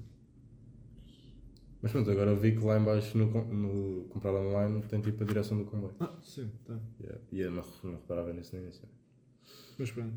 [1.81, 5.27] Mas pronto, agora vi que lá em baixo no, no comprar online tem tipo a
[5.27, 5.93] direção do comboio.
[5.99, 6.79] Ah, sim, tá.
[6.99, 7.21] Yeah.
[7.31, 8.87] E eu não, não reparava nisso no início.
[9.77, 10.13] Mas pronto.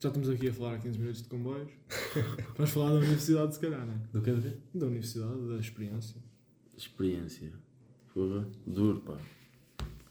[0.00, 1.70] Já estamos aqui a falar há 15 minutos de comboios.
[2.56, 3.98] Vamos falar da universidade, se calhar, não é?
[4.12, 4.58] Do que de ver?
[4.72, 6.22] Da universidade, da experiência.
[6.76, 7.52] Experiência.
[8.14, 8.48] Porra.
[8.66, 9.16] Duro, pá.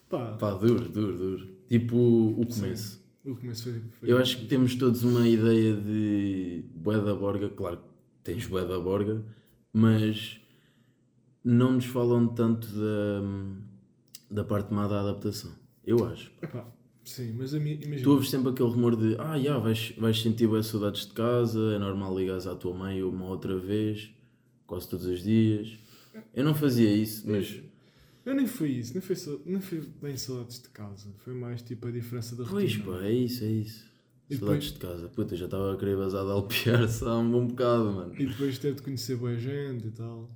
[0.10, 1.48] Pá, Pá, duro, duro, duro.
[1.70, 3.02] Tipo o começo.
[3.26, 3.82] o começo foi.
[3.92, 7.50] foi Eu acho que temos todos uma ideia de bué da borga.
[7.50, 7.84] Claro que
[8.24, 9.24] tens bué da borga,
[9.72, 10.42] mas
[11.48, 13.22] não nos falam tanto da,
[14.30, 15.52] da parte má da adaptação.
[15.86, 16.30] Eu acho.
[16.42, 16.68] Epá,
[17.06, 18.04] sim, mas a mim, imagina.
[18.04, 21.74] Tu ouves sempre aquele rumor de ah, já, vais, vais sentir bué saudades de casa,
[21.74, 24.12] é normal ligares à tua mãe uma outra vez,
[24.66, 25.78] quase todos os dias.
[26.34, 27.62] Eu não fazia isso, mas
[28.26, 31.08] Eu nem foi isso, nem foi, nem foi bem saudades de casa.
[31.20, 32.98] Foi mais tipo a diferença da pois rotina.
[32.98, 33.88] pá, é isso, é isso.
[34.30, 35.08] E Saudades de casa.
[35.08, 38.14] Puta, já estava a querer vazar de alpiar só há um bom bocado, mano.
[38.20, 40.30] E depois ter de conhecer boa gente e tal.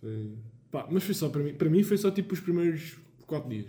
[0.00, 0.32] Foi.
[0.76, 1.54] Pá, mas foi só para mim.
[1.54, 3.66] Para mim foi só tipo os primeiros 4 dias.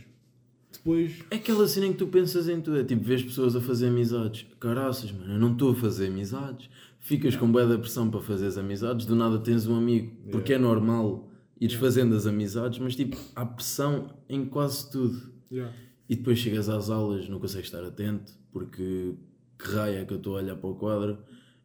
[0.74, 1.24] Depois.
[1.32, 3.88] É aquela cena em que tu pensas em tudo, é tipo, vês pessoas a fazer
[3.88, 4.46] amizades.
[4.60, 6.70] Caraças, mano, eu não estou a fazer amizades.
[7.00, 10.12] Ficas com bué da pressão para fazer as amizades, do nada tens um amigo.
[10.30, 15.32] Porque é normal ires fazendo as amizades, mas tipo, há pressão em quase tudo.
[15.50, 15.74] Yeah.
[16.10, 19.15] E depois chegas às aulas, não consegues estar atento, porque
[19.58, 21.20] que raio é que eu estou a olhar para o quadro,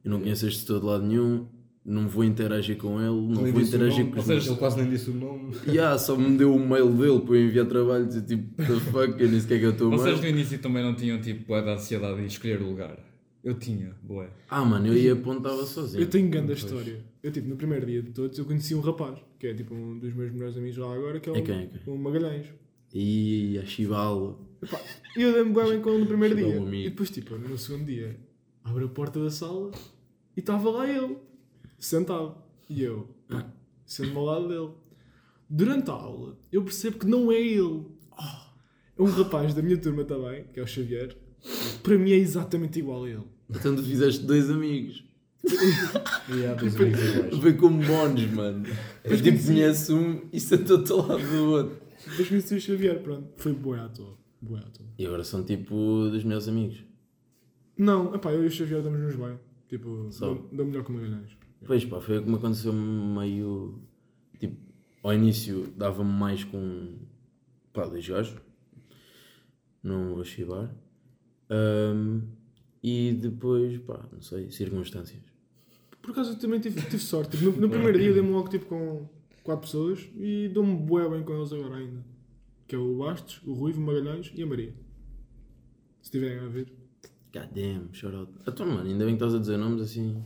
[0.05, 1.48] eu não setor de lado nenhum,
[1.85, 4.59] não vou interagir com ele, não Nem vou o interagir com os ou seja, ele
[4.59, 5.53] quase nem disse o nome.
[5.66, 9.21] Yeah, só me deu o mail dele para eu enviar trabalhos e tipo, the fuck,
[9.21, 12.21] eu nem sequer que eu estou Vocês no início também não tinham tipo da ansiedade
[12.21, 12.99] de escolher o lugar.
[13.42, 14.31] Eu tinha, boé.
[14.49, 16.05] Ah, mano, eu ia apontava sozinho.
[16.05, 17.05] Eu tenho grande história.
[17.21, 19.99] Eu, tipo, no primeiro dia de todos, eu conheci um rapaz, que é tipo um
[19.99, 21.92] dos meus melhores amigos lá agora, que é o, É quem, é quem?
[21.92, 22.47] o Magalhães.
[22.95, 24.38] E a chivalo.
[25.16, 26.47] E eu dei-me bem, com ele no primeiro dia.
[26.61, 26.73] um.
[26.73, 28.16] E depois, tipo, no segundo dia,
[28.62, 29.73] abre a porta da sala
[30.37, 31.16] e estava lá ele,
[31.87, 32.37] sentado.
[32.68, 33.09] E eu,
[33.85, 34.71] sendo ao lado dele.
[35.49, 37.85] Durante a aula, eu percebo que não é ele.
[38.99, 41.16] É um rapaz da minha turma também, que é o Xavier.
[41.83, 43.25] Para mim é exatamente igual a ele.
[43.51, 45.05] Então tu fizeste dois amigos.
[46.29, 47.37] E há dois amigos iguais.
[47.38, 48.64] Foi como bónus, mano.
[49.03, 51.77] Eu tipo conheço um e sentou-te ao lado do outro.
[52.09, 53.29] Depois conheci o Xavier, pronto.
[53.37, 54.16] Foi boa à toa.
[54.40, 54.87] Boa à toa.
[54.99, 55.75] E agora são tipo
[56.11, 56.85] dos meus amigos.
[57.77, 59.38] Não, epá, eu e o Xavier damos-nos bem.
[59.68, 60.27] Tipo, Só.
[60.27, 61.37] dou, dou melhor que o Magalhães.
[61.64, 63.81] Pois pá, foi o que me aconteceu meio.
[64.38, 64.57] Tipo,
[65.03, 66.94] ao início dava-me mais com.
[67.72, 68.37] pá, dois gajos.
[69.83, 70.75] Não vou chivar.
[71.51, 72.20] Ahm,
[72.83, 75.22] e depois, pá, não sei, circunstâncias.
[76.01, 77.37] Por acaso eu também tive, tive sorte.
[77.37, 79.09] Tipo, No, no primeiro dia dei-me logo tipo, com
[79.44, 82.05] quatro pessoas e dou-me bué bem com eles agora ainda.
[82.66, 84.75] Que é o Bastos, o Ruivo, o Magalhães e a Maria.
[86.01, 86.72] Se tiverem a ver.
[87.33, 88.33] God damn, shout out.
[88.46, 90.25] Então, mano, ainda bem que estás a dizer nomes assim.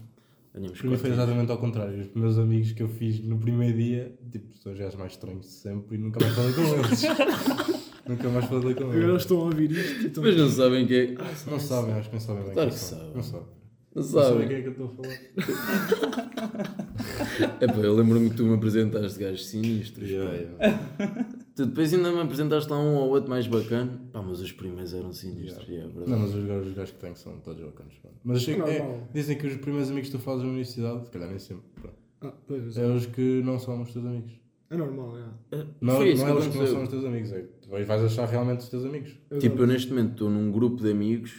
[0.56, 2.00] Ganhamos Para mim foi exatamente ao contrário.
[2.00, 5.44] Os meus amigos que eu fiz no primeiro dia, tipo, são os gajos mais estranhos
[5.44, 7.02] de sempre e nunca mais falei com eles.
[8.08, 9.22] nunca mais falei com Agora eles eles.
[9.22, 11.14] estão a ouvir isto e Mas não sabem quem é.
[11.50, 13.12] Não sabem, acho que não sabem bem Claro que sabem.
[13.14, 13.46] Não sabem.
[13.96, 14.48] Não Não sabem sabem.
[14.48, 16.76] quem é que eu estou a falar.
[17.60, 20.08] É pá, eu lembro-me que tu me apresentaste gajos sinistros.
[20.08, 21.28] Yeah, yeah.
[21.54, 24.00] Tu depois ainda me apresentaste lá um ou outro mais bacana.
[24.12, 25.66] Pá, mas os primeiros eram sinistros.
[25.68, 25.86] Yeah.
[25.86, 26.10] yeah, verdade.
[26.10, 27.94] Não, mas os gajos, os gajos que tenho são todos bacanas.
[28.02, 28.08] pá.
[28.24, 31.10] Mas achei que, é, dizem que os primeiros amigos que tu fazes na universidade, se
[31.10, 31.64] calhar nem sempre,
[32.22, 32.86] Ah, é é.
[32.86, 34.32] os que não são os teus amigos.
[34.70, 35.64] é normal, é.
[35.80, 37.68] Não, Foi não é que os que não são os teus amigos, é que tu
[37.70, 39.16] vais vais achar realmente os teus amigos.
[39.38, 41.32] Tipo, eu neste momento estou num grupo de amigos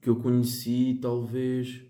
[0.00, 1.82] que eu conheci talvez.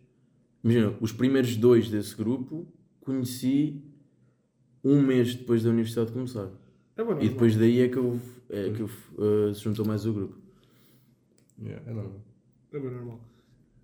[0.66, 2.66] Imagina, os primeiros dois desse grupo
[2.98, 3.80] conheci
[4.82, 6.50] um mês depois da universidade começar.
[6.96, 8.18] É bom, E depois daí é que eu,
[8.50, 10.36] é que eu uh, se juntou mais o grupo.
[11.62, 12.20] Yeah, é normal.
[12.72, 13.20] É bem normal.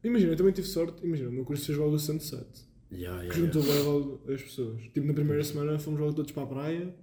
[0.03, 1.07] Imagina, eu também tive sorte.
[1.07, 2.49] Imagina, o meu curso fez logo o Sunset.
[2.91, 3.85] Yeah, Que yeah, juntou yeah.
[3.89, 4.83] logo as pessoas.
[4.83, 6.95] Tipo, na primeira semana fomos logo todos para a praia.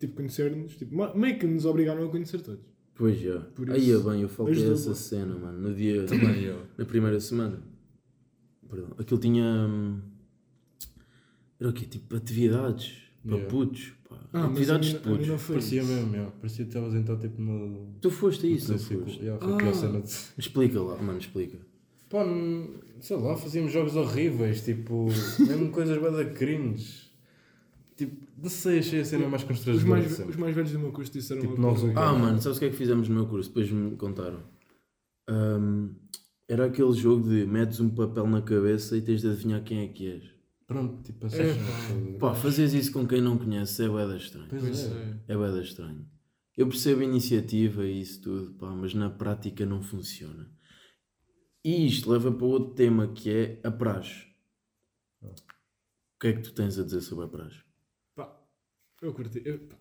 [0.00, 0.74] Tipo, conhecer-nos.
[0.74, 2.64] Tipo, meio que nos obrigaram a conhecer todos.
[2.94, 3.46] Pois já.
[3.68, 5.68] Aí é bem, eu faltei essa cena, mano.
[5.68, 6.06] No dia.
[6.06, 6.62] Também eu.
[6.78, 7.71] Na primeira semana.
[8.72, 8.88] Perdão.
[8.98, 9.44] Aquilo tinha.
[9.68, 10.00] hum,
[11.60, 11.84] Era o quê?
[11.86, 13.50] Tipo atividades para Yeah.
[13.50, 13.92] putos.
[14.08, 14.16] Pá.
[14.32, 15.28] Ah, mas atividades a de mim, mim putos.
[15.28, 15.92] não foi Parecia isso.
[15.92, 16.30] mesmo, yeah.
[16.40, 17.94] parecia que estavas então tipo no.
[18.00, 19.20] Tu foste a isso, foste?
[19.20, 19.74] Yeah, foi a pior Ah.
[19.74, 20.10] cena de.
[20.38, 21.58] Explica lá, mano, explica.
[22.10, 22.24] Pá,
[23.00, 25.06] sei lá, fazíamos jogos horríveis, tipo,
[25.38, 27.10] mesmo coisas bem da cringe.
[27.96, 30.38] Tipo, não sei, achei a cena mais Os constrangedora mais, de os sempre.
[30.40, 31.86] mais velhos do meu curso disseram Tipo, uma não coisa.
[31.86, 32.00] resulta.
[32.08, 33.50] Ah, mano, sabes o que é que fizemos no meu curso?
[33.50, 34.40] Depois me contaram.
[35.28, 35.90] Ahm,
[36.52, 39.88] era aquele jogo de metes um papel na cabeça e tens de adivinhar quem é
[39.88, 40.24] que és.
[40.66, 41.42] Pronto, tipo assim.
[41.42, 42.18] É?
[42.18, 44.48] Pá, fazes isso com quem não conhece é bué estranho.
[44.50, 45.20] Pois é.
[45.28, 45.32] é.
[45.32, 46.06] É bué estranho.
[46.54, 50.50] Eu percebo a iniciativa e isso tudo, pá, mas na prática não funciona.
[51.64, 54.26] E isto leva para outro tema que é a praxe.
[55.22, 55.32] O
[56.20, 57.60] que é que tu tens a dizer sobre a praxe?
[58.14, 58.30] Pá,
[59.00, 59.40] eu curti.
[59.42, 59.76] eu- pá.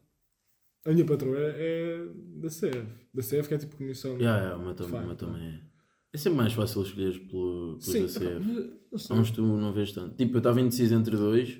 [0.85, 2.05] A minha patroa é, é
[2.39, 2.87] da CF.
[3.13, 4.13] Da CF que é tipo comissão.
[4.17, 5.70] Yeah, yeah, o meu também, o meu também é.
[6.13, 9.13] É sempre mais fácil escolheres pelo, pelo Sim, da pá, CF.
[9.15, 10.15] mas, tu não vês tanto.
[10.17, 11.59] Tipo, eu estava indeciso entre dois.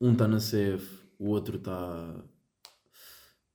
[0.00, 0.86] Um está na CF,
[1.18, 2.24] o outro está.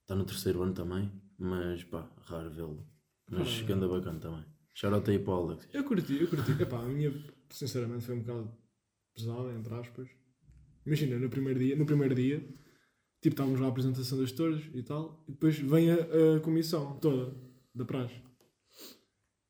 [0.01, 1.09] Está no terceiro ano também.
[1.37, 2.85] Mas pá, raro vê-lo.
[3.31, 3.45] Mas Ah.
[3.45, 4.43] chegando a bacana também.
[4.73, 5.67] Shout aí para o Alex.
[5.73, 6.51] Eu curti, eu curti.
[6.61, 7.13] Epá, a minha,
[7.49, 8.51] sinceramente, foi um bocado
[9.15, 10.09] pesada, entre aspas.
[10.85, 12.39] Imagina, no primeiro dia, no primeiro dia,
[13.21, 15.95] tipo, estávamos lá a apresentação das torres e tal, e depois vem a,
[16.37, 17.35] a comissão toda
[17.75, 18.15] da praxe.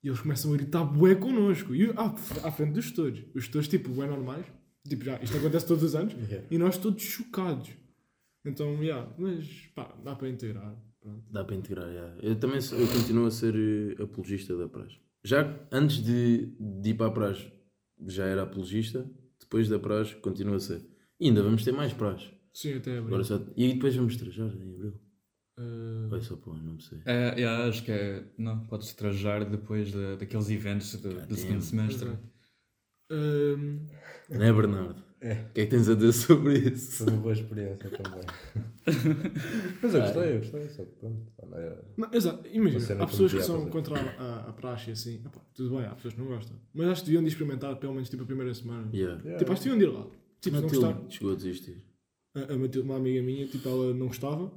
[0.04, 1.76] E eles começam a gritar bué connosco.
[1.76, 2.06] E à,
[2.48, 3.24] à frente dos gestores.
[3.36, 4.46] Os gestores, tipo, bué normais.
[4.88, 6.14] Tipo, já, isto acontece todos os anos.
[6.14, 6.48] Yeah.
[6.50, 7.70] E nós todos chocados.
[8.46, 10.76] Então, yeah, mas, pá, dá para integrar.
[11.02, 11.24] Pronto.
[11.30, 12.16] Dá para integrar, já.
[12.22, 14.98] Eu também eu continuo a ser eh, apologista da praxe.
[15.24, 17.52] Já antes de, de ir para a praxe,
[18.08, 19.10] já era apologista.
[19.40, 20.82] Depois da praxe, continuo a ser.
[21.20, 22.30] E ainda vamos ter mais praxe.
[22.54, 23.08] Sim, até abril.
[23.08, 23.42] Agora só...
[23.56, 25.00] E depois vamos trajar em abril.
[25.62, 27.00] Uh, o ano, não sei.
[27.06, 28.24] É, yeah, acho que é.
[28.38, 32.08] Não, podes trajar depois de- daqueles eventos de- do segundo semestre.
[32.08, 32.24] Exato.
[33.12, 33.80] um,
[34.30, 35.04] Não é, Bernardo?
[35.22, 35.34] É.
[35.34, 37.04] O que é que tens a dizer sobre isso?
[37.04, 38.22] Foi uma boa experiência também.
[39.84, 41.22] Mas eu gostei, eu gostei, só que pronto.
[41.46, 43.70] não é- Não, exato, imagina, há pessoas não que são fazer.
[43.72, 46.88] contra a, a, a praxe assim, Epá, tudo bem, há pessoas que não gostam, mas
[46.88, 48.90] acho que deviam de experimentar pelo menos tipo a primeira semana.
[48.94, 49.20] Yeah.
[49.22, 49.40] Yeah.
[49.40, 50.08] Tipo, acho que deviam de ir lá.
[50.40, 51.84] Tipo, não Matilde gostar, chegou a desistir.
[52.36, 54.50] a, a Matilde, uma amiga minha, tipo, ela não gostava,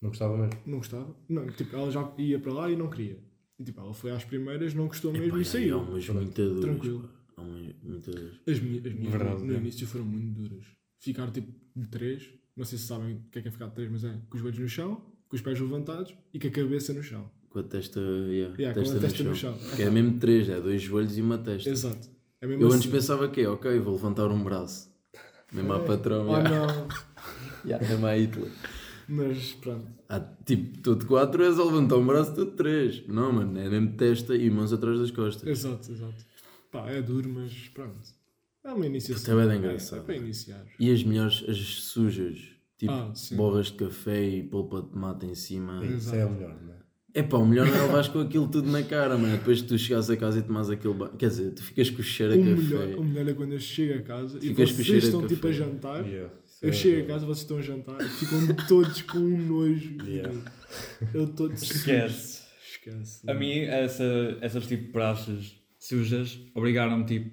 [0.00, 0.52] Não gostava mesmo.
[0.66, 3.18] não gostava, não, tipo, ela já ia para lá e não queria.
[3.58, 5.78] E tipo, ela foi às primeiras, não gostou mesmo Epá, e Há saiu.
[5.80, 6.60] umas muito duras.
[6.60, 7.00] Tranquilo.
[7.00, 7.08] pá.
[7.36, 8.32] Há umas muito duras.
[8.46, 9.56] As minhas, as minhas Verdade, no, é.
[9.56, 10.64] início foram muito duras.
[11.00, 13.74] Ficar tipo de três, não sei se sabem o que é que é ficar de
[13.74, 16.50] três, mas é com os joelhos no chão, com os pés levantados e com a
[16.50, 17.28] cabeça no chão.
[17.50, 19.58] Com a testa, yeah, Yeah, com a testa, testa no no chão.
[19.58, 19.76] chão.
[19.76, 21.68] Que é mesmo três, é dois joelhos e uma testa.
[21.70, 22.08] Exato.
[22.40, 22.90] É mesmo Eu antes assim.
[22.90, 24.88] pensava que é, ok, vou levantar um braço.
[25.52, 26.28] Mesmo à patrão.
[26.28, 26.50] Oh yeah.
[26.50, 26.88] não.
[27.66, 28.50] Yeah, mesmo à Hitler.
[29.08, 29.86] Mas pronto.
[30.08, 33.02] Ah, tipo, tu de quatro és a levantar um braço, tu de três.
[33.08, 35.48] Não, mano, é mesmo testa e mãos atrás das costas.
[35.48, 36.26] Exato, exato.
[36.70, 38.08] Pá, é duro, mas pronto.
[38.64, 39.22] É uma iniciação.
[39.24, 39.98] Puta, é bué de É, engraçado.
[40.00, 40.64] é para iniciar.
[40.78, 42.38] E as melhores, as sujas,
[42.76, 45.82] tipo Ah, borras de café e polpa de tomate em cima.
[45.86, 46.78] Isso é o melhor, não é?
[47.14, 49.38] É pá, o melhor não é levares com aquilo tudo na cara, mano.
[49.38, 51.12] Depois que tu chegares a casa e tomas aquele banho.
[51.16, 52.54] Quer dizer, tu ficas com o cheiro a O café.
[52.56, 55.52] melhor, o melhor é quando eu chego a casa e vocês a estão tipo a
[55.52, 56.06] jantar.
[56.06, 56.30] Yeah,
[56.62, 59.96] Eu chego a casa, vocês estão a jantar e ficam todos com um nojo.
[60.04, 60.32] Yeah.
[61.14, 62.42] Eu estou de Esquece.
[62.68, 63.30] Esquece.
[63.30, 67.30] A mim, essa, essas tipo de praxes sujas obrigaram-me tipo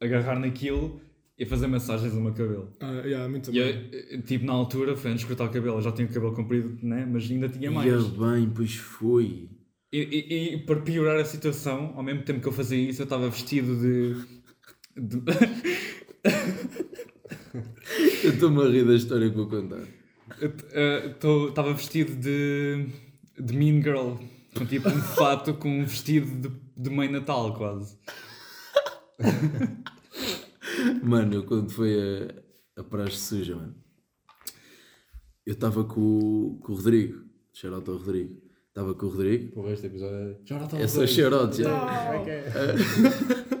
[0.00, 1.00] a agarrar naquilo
[1.38, 2.74] e fazer massagens no meu cabelo.
[2.80, 5.82] Ah, yeah, mim E eu, tipo, na altura foi antes de cortar o cabelo, eu
[5.82, 7.06] já tinha o cabelo comprido, né?
[7.10, 7.88] mas ainda tinha mais.
[7.90, 9.48] Ia bem, pois foi.
[9.92, 13.04] E, e- e para piorar a situação, ao mesmo tempo que eu fazia isso, eu
[13.04, 14.14] estava vestido de.
[14.96, 15.22] de-
[18.24, 19.82] Eu estou-me a rir da história que vou contar.
[20.40, 21.14] eu, eh,
[21.48, 22.86] Estava vestido de.
[23.38, 24.14] de Mean Girl.
[24.56, 27.96] Com tipo um fato com um vestido de, de mãe Natal, quase.
[31.02, 31.94] Mano, eu quando foi
[32.76, 33.74] a, a praxe suja, mano,
[35.46, 37.24] eu estava com, o- com o Rodrigo.
[37.52, 38.40] Shout ao Rodrigo.
[38.68, 39.52] Estava com o Rodrigo.
[39.52, 40.82] Porra, este episódio é.
[40.82, 42.24] É só shout já.
[42.26, 43.60] É?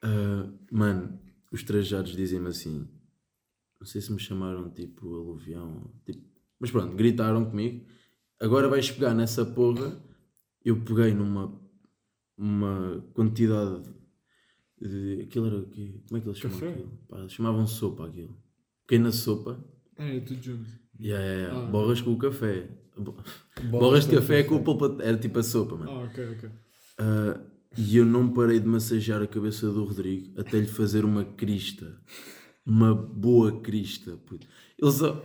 [0.00, 1.18] Ah, mano,
[1.50, 2.86] os trajados dizem-me assim.
[3.80, 5.90] Não sei se me chamaram tipo aluvião.
[6.04, 6.22] Tipo,
[6.58, 7.86] mas pronto, gritaram comigo.
[8.40, 10.00] Agora vais pegar nessa porra.
[10.64, 11.60] Eu peguei numa
[12.36, 13.82] uma quantidade
[14.80, 15.22] de.
[15.22, 16.00] Aquilo era o quê?
[16.08, 16.72] Como é que eles chamam Café?
[16.72, 16.98] aquilo?
[17.08, 18.36] Pá, chamavam sopa aquilo.
[18.86, 19.64] Peguei na sopa.
[19.96, 20.68] Ah, é tudo junto.
[21.00, 21.68] Yeah, yeah, yeah.
[21.68, 21.70] Ah.
[21.70, 22.68] Borras com o café.
[22.96, 23.16] Bo-
[23.70, 24.96] Borras de café com o polpa.
[25.02, 25.90] Era tipo a sopa, mano.
[25.90, 26.50] Ah, ok, ok.
[26.98, 27.40] Ah,
[27.76, 32.00] e eu não parei de massagear a cabeça do Rodrigo até lhe fazer uma crista.
[32.68, 34.18] Uma boa crista.
[34.26, 34.46] puto.
[34.78, 35.22] Ele só.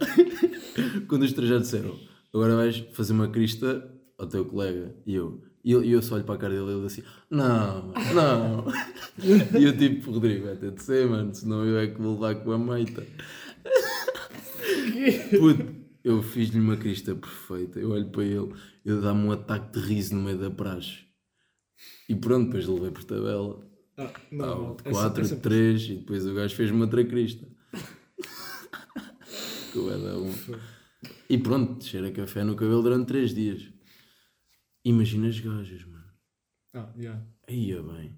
[1.08, 2.00] Quando os trajados disseram,
[2.34, 4.96] agora vais fazer uma crista ao teu colega.
[5.06, 7.94] E eu, e eu, eu só olho para a cara dele e ele assim, não,
[8.14, 8.66] não.
[9.60, 12.36] e eu tipo, Rodrigo, vai ter de ser, mano, senão eu é que vou levar
[12.36, 13.06] com a meita.
[15.38, 17.80] Puto, eu fiz-lhe uma crista perfeita.
[17.80, 18.54] Eu olho para ele,
[18.86, 21.00] ele dá-me um ataque de riso no meio da praxe.
[22.08, 23.73] E pronto, depois levei por tabela.
[23.98, 27.48] Ah, Ah, não, de 4, de 3 e depois o gajo fez-me outra crista.
[29.72, 30.32] que dar um.
[31.30, 33.70] E pronto, cheira café no cabelo durante 3 dias.
[34.86, 36.04] Imagina as gajas, mano.
[36.74, 37.24] Ah, yeah.
[37.48, 38.18] Aí é bem.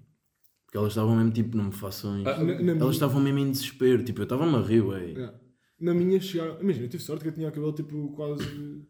[0.64, 2.30] Porque elas estavam mesmo tipo, não me façam Ah, isto.
[2.30, 4.02] Na, na minha, Elas estavam mesmo em desespero.
[4.02, 5.00] Tipo, eu estava-me a rir, ué.
[5.10, 5.38] yeah.
[5.78, 6.60] Na minha chegaram.
[6.60, 8.42] Imagina, eu tive sorte que eu tinha o cabelo tipo quase.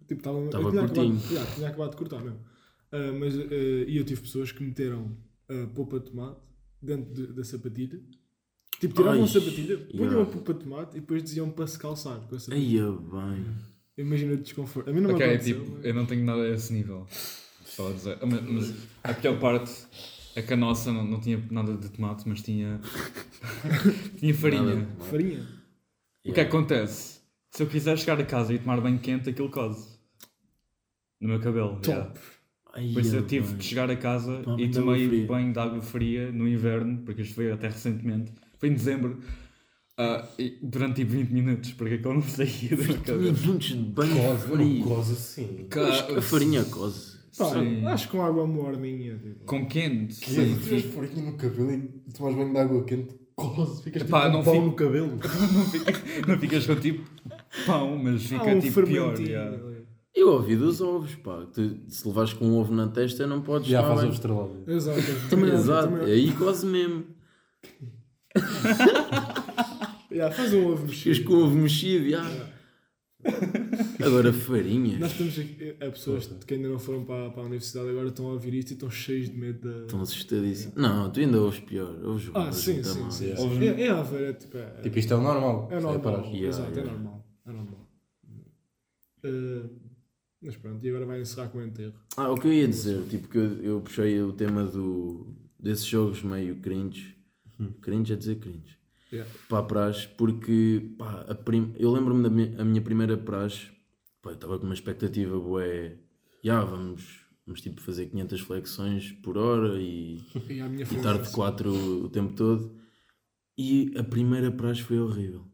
[0.07, 0.38] Tipo, estava.
[0.49, 0.85] curtinho.
[0.85, 2.40] Acabado, yeah, tinha acabado de cortar mesmo.
[2.92, 3.44] Ah, mas, ah,
[3.88, 5.16] e eu tive pessoas que meteram
[5.49, 6.40] ah, polpa de tomate
[6.83, 8.01] dentro de- da sapatilha.
[8.81, 10.31] Tipo, tiravam Ai, a sapatilha, punham yeah.
[10.35, 12.57] de tomate e depois diziam para se calçar com a sapatilha.
[12.57, 12.91] Aí é
[13.35, 13.47] bem.
[13.99, 14.91] Imagina o desconforto.
[14.91, 15.59] A mim não me Ok, aconteceu.
[15.65, 17.07] tipo, mas- eu não tenho nada a esse nível.
[17.65, 18.19] Só a dizer.
[18.27, 19.73] Mas, mas a pior parte
[20.35, 22.79] é que a nossa não, não tinha nada de tomate, mas tinha.
[24.19, 24.87] tinha farinha.
[25.11, 25.41] Farinha.
[26.27, 27.21] O que é que acontece?
[27.51, 29.97] Se eu quiser chegar a casa e tomar banho quente, aquilo cose.
[31.21, 31.77] No meu cabelo.
[31.81, 31.89] Top.
[31.89, 32.12] yeah.
[32.77, 33.57] Aí Por isso é eu tive bem.
[33.57, 36.99] que chegar a casa Toma e de água tomei banho de água fria no inverno,
[37.05, 38.33] porque isto foi até recentemente.
[38.59, 39.19] Foi em dezembro.
[39.99, 43.23] ah, e durante tipo 20 minutos, porque aquilo não saía meu cabelo.
[43.33, 44.85] Minutos de banho Cose, não frio.
[44.85, 45.67] cose assim.
[45.75, 47.17] Mas A farinha cose.
[47.39, 47.87] Pá, Sim.
[47.87, 49.15] acho que com água morninha.
[49.19, 49.45] Tipo.
[49.45, 50.15] Com quente.
[50.15, 50.55] Se Sim.
[50.55, 54.33] tiveres farinha no cabelo e tomas banho de água quente, cose, ficas tipo Epá, com
[54.39, 55.09] não fico- no cabelo.
[55.53, 57.05] não, fica- não ficas com tipo
[57.67, 59.19] pão, mas fica Há um tipo pior.
[59.21, 59.57] yeah.
[60.16, 61.46] Eu ouvi dos ovos, pá.
[61.52, 64.07] Tu, se levares com um ovo na testa, não podes Já faz banho.
[64.07, 64.64] ovo estrelado.
[64.66, 65.00] Exato.
[65.29, 65.88] Também, exato.
[65.88, 67.05] também- Aí quase mesmo.
[70.11, 71.29] Yeah, faz um ovo Ficas mexido.
[71.29, 72.24] com o ovo mexido, já.
[74.02, 74.98] Agora farinha.
[74.98, 78.29] Nós temos aqui, a pessoas que ainda não foram para, para a universidade agora estão
[78.29, 79.81] a ouvir isto e estão cheios de medo da.
[79.85, 80.74] Estão assustadíssimos.
[80.76, 81.94] Não, tu ainda ouves pior.
[82.05, 83.11] Ouves Ah, sim, sim, mal.
[83.11, 83.33] sim.
[83.66, 84.57] É, é a ver, é tipo.
[84.57, 85.68] É, Tipo, isto é o normal.
[85.70, 86.00] é normal.
[86.00, 86.81] para- Yeah, exato, yeah.
[86.90, 87.26] é normal.
[87.46, 87.88] É normal.
[89.24, 89.86] Uh,
[90.47, 91.93] mas pronto, e agora vai encerrar com o enterro.
[92.17, 95.27] Ah, o que eu ia dizer, tipo, que eu, eu puxei o tema do,
[95.59, 97.17] desses jogos meio cringe.
[97.83, 98.79] Cringe é dizer cringe.
[99.13, 99.29] Yeah.
[99.49, 101.75] Para a praxe, porque pá, a prim...
[101.77, 103.67] eu lembro-me da minha, a minha primeira praxe,
[104.23, 105.97] pá, eu estava com uma expectativa boé,
[106.45, 111.15] já vamos, vamos tipo fazer 500 flexões por hora e, E a minha e estar
[111.15, 111.35] de assim.
[111.35, 112.73] 4 o tempo todo.
[113.59, 115.45] E a primeira praxe foi horrível.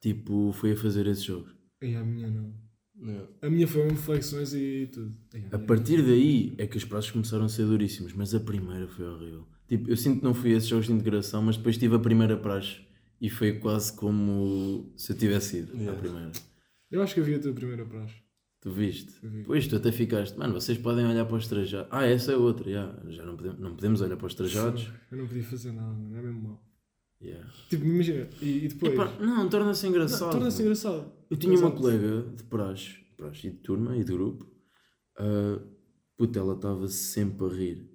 [0.00, 1.54] Tipo, foi a fazer esses jogos.
[1.80, 2.52] E a minha não.
[3.40, 5.12] A minha foi mesmo flexões e tudo.
[5.50, 9.06] A partir daí é que os praços começaram a ser duríssimos, mas a primeira foi
[9.06, 9.46] horrível.
[9.68, 11.98] Tipo, eu sinto que não fui a esses jogos de integração, mas depois tive a
[11.98, 12.80] primeira praxe
[13.20, 15.92] e foi quase como se eu tivesse ido Yeah.
[15.92, 16.32] à primeira.
[16.90, 18.14] Eu acho que havia a tua primeira praxe.
[18.60, 19.12] Tu viste?
[19.22, 19.42] Vi.
[19.44, 21.88] Pois, tu até ficaste, mano, vocês podem olhar para os trajados.
[21.90, 24.88] Ah, essa é outra, já, já não, podemos, não podemos olhar para os trajados.
[25.10, 26.64] Eu não podia fazer nada, não é mesmo mal.
[27.22, 27.48] Yeah.
[27.70, 28.92] Tipo, imagina, e, e depois.
[28.94, 30.32] Epá, não, torna-se engraçado.
[30.32, 31.12] Torna-se engraçado.
[31.30, 31.76] Eu tinha uma Exato.
[31.76, 34.44] colega de praxe, praxe e de turma e de grupo,
[35.20, 35.62] uh,
[36.16, 37.88] puta, ela estava sempre a rir.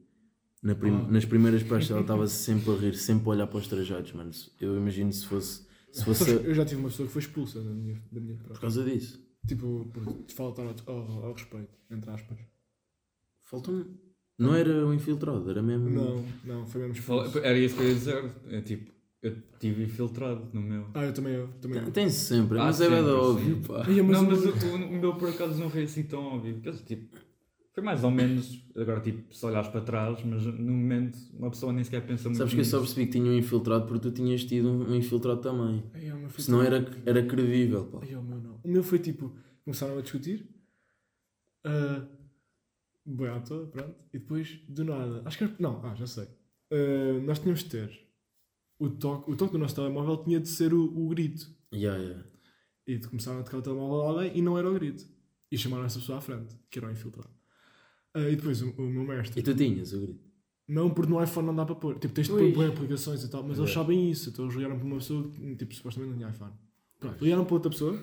[0.63, 1.11] Na prim- Ah.
[1.11, 4.31] Nas primeiras praxes ela estava sempre a rir, sempre a olhar para os trajados, mano.
[4.61, 7.69] Eu imagino se fosse, se fosse Eu já tive uma pessoa que foi expulsa da
[7.71, 8.61] minha, da minha por praxe.
[8.61, 9.21] causa disso.
[9.45, 12.37] Tipo, por faltar ao, ao, ao respeito, entre aspas.
[13.43, 13.85] Falta-me.
[14.39, 15.89] Não era um infiltrado, era mesmo.
[15.89, 17.39] Não, não, foi mesmo expulso.
[17.39, 18.31] Era isso que eu ia dizer.
[18.49, 20.87] É tipo, eu tive infiltrado no meu.
[20.93, 21.81] Ah, eu também, eu também.
[21.83, 23.83] Tem- Tem sempre, Ah, mas é bem sempre, óbvio, pá.
[23.87, 26.59] Mas não, o- mas o, o meu por acaso não foi assim tão óbvio.
[26.61, 27.17] Quer dizer, tipo,
[27.73, 28.63] foi mais ou menos.
[28.75, 32.37] Agora, tipo, se olhares para trás, mas no momento uma pessoa nem sequer pensa muito.
[32.37, 32.93] Sabes que eu só nisso.
[32.95, 35.83] percebi que tinha um infiltrado porque tu tinhas tido um, infiltrado também.
[35.93, 37.99] Ai, o foi Senão tipo- era, era credível, pá.
[38.03, 38.59] Ai, o meu não.
[38.63, 40.47] O meu foi tipo, começaram a discutir.
[41.65, 42.05] Uh,
[43.05, 43.95] Boi à toa, pronto.
[44.13, 46.27] E depois, do nada, acho que era, não, ah, já sei.
[46.71, 48.06] Ah, nós tínhamos de ter
[48.79, 51.49] o toque, o toque do nosso telemóvel tinha de ser o, o grito.
[51.73, 52.23] Yeah, yeah.
[52.85, 55.05] E de começaram a tocar o telemóvel a alguém e não era o grito.
[55.51, 57.29] E chamaram essa pessoa à frente, que era o infiltrado.
[58.13, 59.39] Ah, e depois o, o meu mestre.
[59.39, 60.25] E tu tinhas o grito.
[60.67, 61.97] Não, porque no iPhone não dá para pôr.
[61.97, 63.73] Tipo, tens de pôr boas aplicações e tal, mas eles É.
[63.73, 64.29] sabem isso.
[64.29, 66.51] Então eles ligaram para uma pessoa que, tipo, supostamente não tinha iPhone.
[66.99, 67.97] Pronto, ligaram para outra pessoa,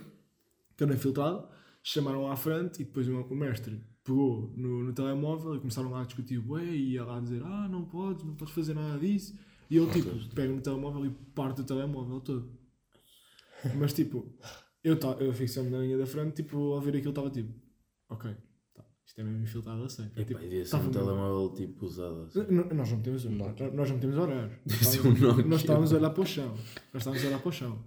[0.77, 1.47] que era infiltrado,
[1.83, 6.03] chamaram à frente e depois o, o mestre pegou no, no telemóvel e começaram lá
[6.03, 9.37] a discutir, ué, e ia lá dizer, ah, não podes, não podes fazer nada disso.
[9.71, 12.51] E ele, tipo, pega no telemóvel e parte o telemóvel todo.
[13.77, 14.27] Mas, tipo,
[14.83, 17.51] eu, ta- eu fixei-me na linha da frente, tipo, ao ouvir aquilo estava tipo,
[18.11, 18.31] ok,
[18.75, 20.13] tá, isto é mesmo infiltrado a sério.
[20.17, 22.41] É, tipo, devia ser um telemóvel tipo usado assim.
[22.51, 24.59] Nós não metemos, nós não metemos horário.
[25.45, 25.49] Um.
[25.49, 26.51] Nós estávamos a olhar para o chão.
[26.93, 27.83] Nós estávamos a olhar para o chão.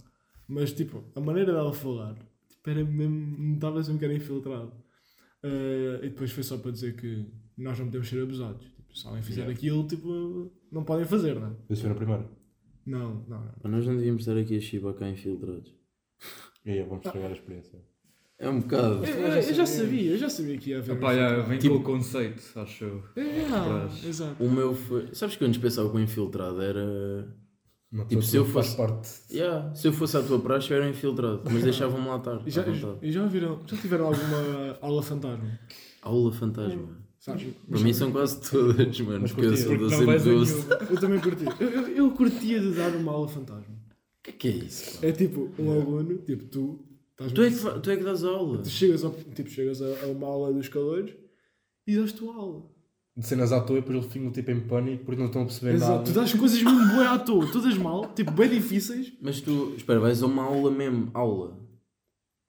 [0.47, 2.15] Mas, tipo, a maneira dela falar,
[2.49, 4.73] tipo, era mesmo, notava-se mesmo que era infiltrado.
[5.43, 8.65] Eh, e depois foi só para dizer que nós não podemos ser abusados.
[9.01, 9.57] Se alguém fizer Yeah.
[9.57, 11.51] aquilo, tipo, não podem fazer, não é?
[11.69, 12.27] Isso foi na primeira.
[12.85, 13.51] Não, não, não.
[13.61, 15.71] Pá, Nós não devíamos estar aqui a chibar cá infiltrados.
[16.65, 17.79] E aí, vamos estragar a experiência.
[18.39, 19.03] É um bocado.
[19.05, 20.95] Eu, eu- eu já sabia, eu já sabia que ia haver.
[20.95, 23.03] Epá, um vem Tipo- com o conceito, acho eu.
[23.15, 24.03] É, Traz.
[24.05, 24.43] exato.
[24.43, 25.13] O meu foi.
[25.13, 27.35] Sabes que eu antes pensava que o infiltrado era.
[27.91, 29.09] Uma Tipo, pessoa se eu faz fosse- parte.
[29.33, 31.41] Yeah, se eu fosse à tua praxe, eu era infiltrado.
[31.45, 32.45] Mas deixavam-me lá estar.
[32.45, 32.97] E já, à vontade.
[33.01, 35.59] e já ouviram, já tiveram alguma aula fantasma?
[36.01, 37.06] Aula fantasma.
[37.19, 37.47] Sabes?
[37.69, 39.21] Para mim são quase todas, mano.
[39.21, 40.65] Mas Porque eu sou não sempre doce.
[40.89, 41.45] Eu também curti.
[41.59, 43.75] Eu, eu, eu curtia de dar uma aula fantasma.
[43.75, 44.99] O que é que é isso?
[44.99, 45.07] pá?
[45.07, 48.59] É tipo, um aluno, tipo tu, estás Tu é, que, tu é que dás aula.
[48.59, 51.13] tu chegas, ao, tipo, chegas a, a uma aula dos calores
[51.85, 52.65] e dás tua aula.
[53.15, 55.45] De cenas à toa e depois eles ficam tipo em pânico porque não estão a
[55.45, 56.03] perceber Exato, nada.
[56.03, 59.11] tu dás coisas mesmo boas à toa, todas mal, tipo, bem difíceis.
[59.19, 61.57] Mas tu, espera, vais a uma aula mesmo, aula.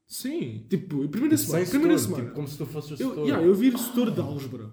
[0.09, 1.67] Sim, tipo, primeira Sem semana.
[1.67, 2.25] Primeira setor, semana.
[2.25, 3.27] Tipo, como se tu fosses o eu, setor.
[3.27, 4.73] yeah, eu vi setor de álgebra.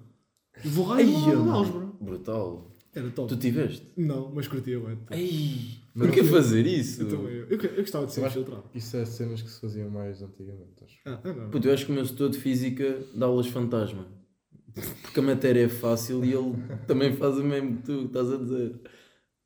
[0.64, 1.86] E vou lá e aula de álgebra.
[2.00, 2.72] Brutal.
[2.94, 3.28] Era top.
[3.28, 3.86] Tu tiveste?
[3.98, 4.98] Não, mas curtia bem.
[5.12, 7.02] Ei, porquê fazer isso?
[7.02, 7.34] Eu também.
[7.34, 8.64] Eu, eu gostava de ser Eu infiltrado.
[8.74, 10.98] Isso é cenas que se faziam mais antigamente, acho.
[11.06, 11.50] Ah, ah, não.
[11.50, 14.08] Puto, eu acho que o meu setor de física dá aulas fantasma.
[15.02, 16.54] Porque a matéria é fácil e ele
[16.88, 18.80] também faz o mesmo que tu estás a dizer.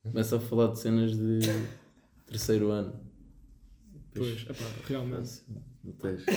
[0.04, 1.40] Começa a falar de cenas de
[2.28, 2.94] terceiro ano.
[4.14, 5.42] Pois, epá, realmente.
[5.84, 6.26] No teste.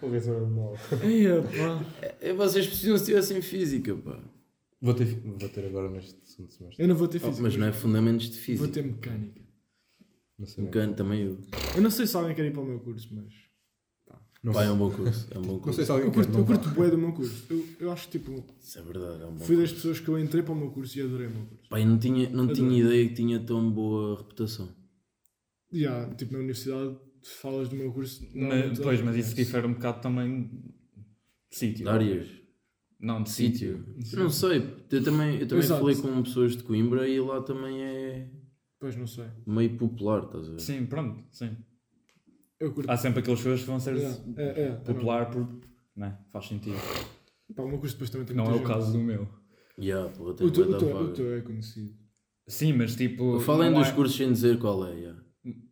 [0.00, 0.18] Vou é.
[2.20, 4.18] É, vocês precisam se tivessem física, pá.
[4.80, 6.82] Vou ter, vou ter agora neste segundo semestre.
[6.82, 7.42] Eu não vou ter Oh, física.
[7.42, 8.68] mas não é fundamentos de Vou física.
[8.68, 9.42] ter mecânica.
[10.38, 10.66] Não sei.
[10.68, 11.38] Cano também eu.
[11.74, 13.32] Eu não sei se alguém quer ir para o meu curso, mas.
[14.40, 15.26] Não Pá, é um bom curso.
[15.32, 15.76] É um bom Não curso.
[15.76, 17.44] sei se alguém Eu curto, não eu curto bué do meu curso.
[17.50, 18.44] Eu, eu acho tipo.
[18.60, 19.74] Isso é verdade, é um bom Fui das curso.
[19.74, 21.68] pessoas que eu entrei para o meu curso e adorei o meu curso.
[21.68, 24.68] Pá, eu não tinha, não tinha ideia que tinha tão boa reputação.
[25.72, 28.22] E há, tipo, na universidade, falas do meu curso.
[28.22, 30.50] Mas, normalmente pois, mas isso difere um bocado também
[31.50, 31.84] de sítio.
[31.84, 32.28] De áreas.
[33.00, 33.84] Não, de sítio.
[34.00, 34.18] sítio.
[34.18, 34.58] Não sei.
[34.90, 35.80] Eu também, eu também Exato.
[35.80, 38.30] falei com pessoas de Coimbra e lá também é
[38.80, 39.26] Pois, não sei.
[39.46, 40.60] meio popular, estás a ver?
[40.60, 41.56] Sim, pronto, sim.
[42.58, 42.90] Eu curto.
[42.90, 45.46] Há sempre aqueles pessoas que vão ser É, é, é, popular por.
[45.94, 46.18] Não é?
[46.32, 46.76] Faz sentido.
[47.54, 48.66] Pá, o meu curso depois também tem Não é o gente.
[48.66, 49.28] caso do meu.
[49.80, 51.94] Yeah, pô, O teu, o, teu, o teu é conhecido.
[52.48, 53.38] Sim, mas tipo.
[53.40, 54.94] Falem não dos é- cursos sem dizer qual é.
[54.94, 55.22] yeah.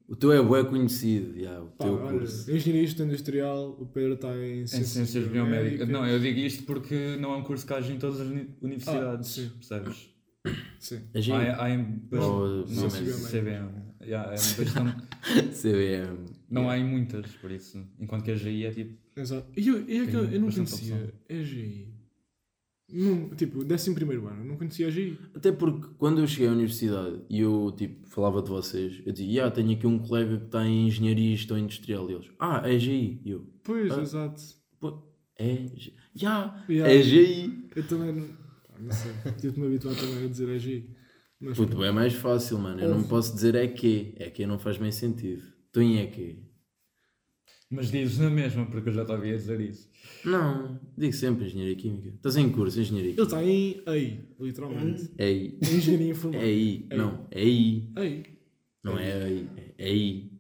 [0.09, 2.51] O teu é bué conhecido, yeah, o Pá, teu olha, curso.
[2.51, 5.89] engenharia industrial, o Pedro está em Em ciências biomédicas.
[5.89, 8.49] Não, eu digo isto porque não é um curso que haja em todas as uni-
[8.63, 9.49] universidades, sim.
[9.51, 10.11] percebes?
[10.79, 11.01] Sim.
[11.13, 11.33] É?
[11.51, 13.69] Há, há em Ou não, CBM.
[14.01, 15.09] Yeah, é bastante-
[15.61, 16.19] CBM.
[16.49, 17.85] não há em muitas, por isso.
[17.99, 18.95] Enquanto que a GI é tipo.
[19.17, 19.49] Exato.
[19.57, 21.96] E eu, e é que eu, eu não conhecia a GI.
[22.93, 25.19] Não, tipo, décimo primeiro ano, não conhecia a GI.
[25.35, 29.29] Até porque quando eu cheguei à universidade e eu tipo, falava de vocês, eu dizia,
[29.33, 32.09] yeah, tenho aqui um colega que está em engenharia e gestão industrial.
[32.09, 33.21] E eles, ah, é GI.
[33.25, 34.01] E eu, Pois, Ah.
[34.03, 34.41] exato.
[34.79, 35.03] pô,
[35.37, 36.95] é G- yeah, Yeah.
[36.95, 37.69] é GI.
[37.75, 38.29] Eu também não,
[38.81, 39.11] não sei.
[39.41, 40.89] Tive de me habituar também a dizer a GI.
[41.41, 42.81] Mas Puto, é mais fácil, mano.
[42.81, 43.09] Eu não Ouve.
[43.09, 44.15] posso dizer é que.
[44.17, 45.43] É que não faz bem sentido.
[45.67, 46.39] Estou em é que.
[47.69, 49.91] Mas dizes na mesma, porque eu já estava a dizer isso.
[50.25, 52.09] Não, digo sempre engenharia química.
[52.15, 53.37] Estás em curso, engenharia ele química.
[53.37, 55.11] está em AI, literalmente.
[55.19, 55.59] É aí.
[55.63, 56.45] Engenharia É informática.
[56.47, 56.87] aí.
[56.91, 56.97] Ei.
[56.97, 57.91] Não, é aí.
[57.97, 58.25] AI.
[58.85, 59.49] Não é aí.
[59.79, 60.31] É aí.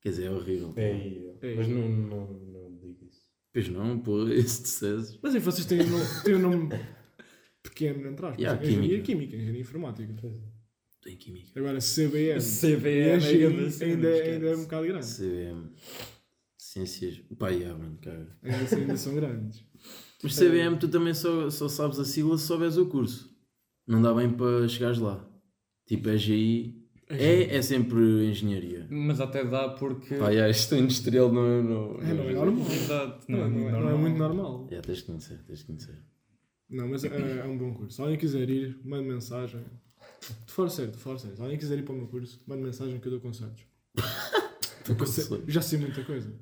[0.00, 0.72] Quer dizer, é horrível.
[0.76, 1.30] É aí.
[1.42, 1.54] É.
[1.56, 3.22] Mas não, não, não digo isso.
[3.52, 5.18] Pois não, pô, esse dissesses.
[5.22, 6.68] Mas aí vocês têm um nome, têm um nome
[7.64, 8.40] pequeno, entre aspas.
[8.40, 9.04] Yeah, engenharia química.
[9.04, 10.12] química, engenharia informática.
[10.12, 11.58] Estou em química.
[11.58, 12.40] Agora CBM.
[12.40, 14.30] CBM a é GI grande cena, ainda, esquece.
[14.30, 15.06] ainda é um bocado grande.
[15.06, 15.70] CBM.
[16.74, 17.22] Ciências.
[17.38, 18.36] Pá, yeah, mano, cara.
[18.42, 19.64] Ainda, ainda são grandes.
[20.20, 23.32] Mas CBM tu também só, só sabes a sigla se souberes o curso.
[23.86, 25.24] Não dá bem para chegares lá.
[25.86, 26.82] Tipo, é GI.
[27.08, 28.88] É, é sempre engenharia.
[28.90, 30.16] Mas até dá porque.
[30.16, 31.62] Pá, yeah, isto industrial não é.
[31.62, 32.66] Não, É, não é normal.
[32.72, 33.98] Exato, Não, não, é não, muito é, não é normal.
[33.98, 34.66] muito normal.
[34.68, 36.02] Yeah, tens de conhecer, tens de conhecer.
[36.68, 37.94] Não, mas é, é um bom curso.
[37.94, 39.62] Se alguém quiser ir, mande mensagem.
[40.44, 41.36] De fora sério, de fora sério.
[41.36, 43.64] Se alguém quiser ir para o meu curso, mande mensagem que eu dou conselhos.
[45.46, 46.34] já sei muita coisa.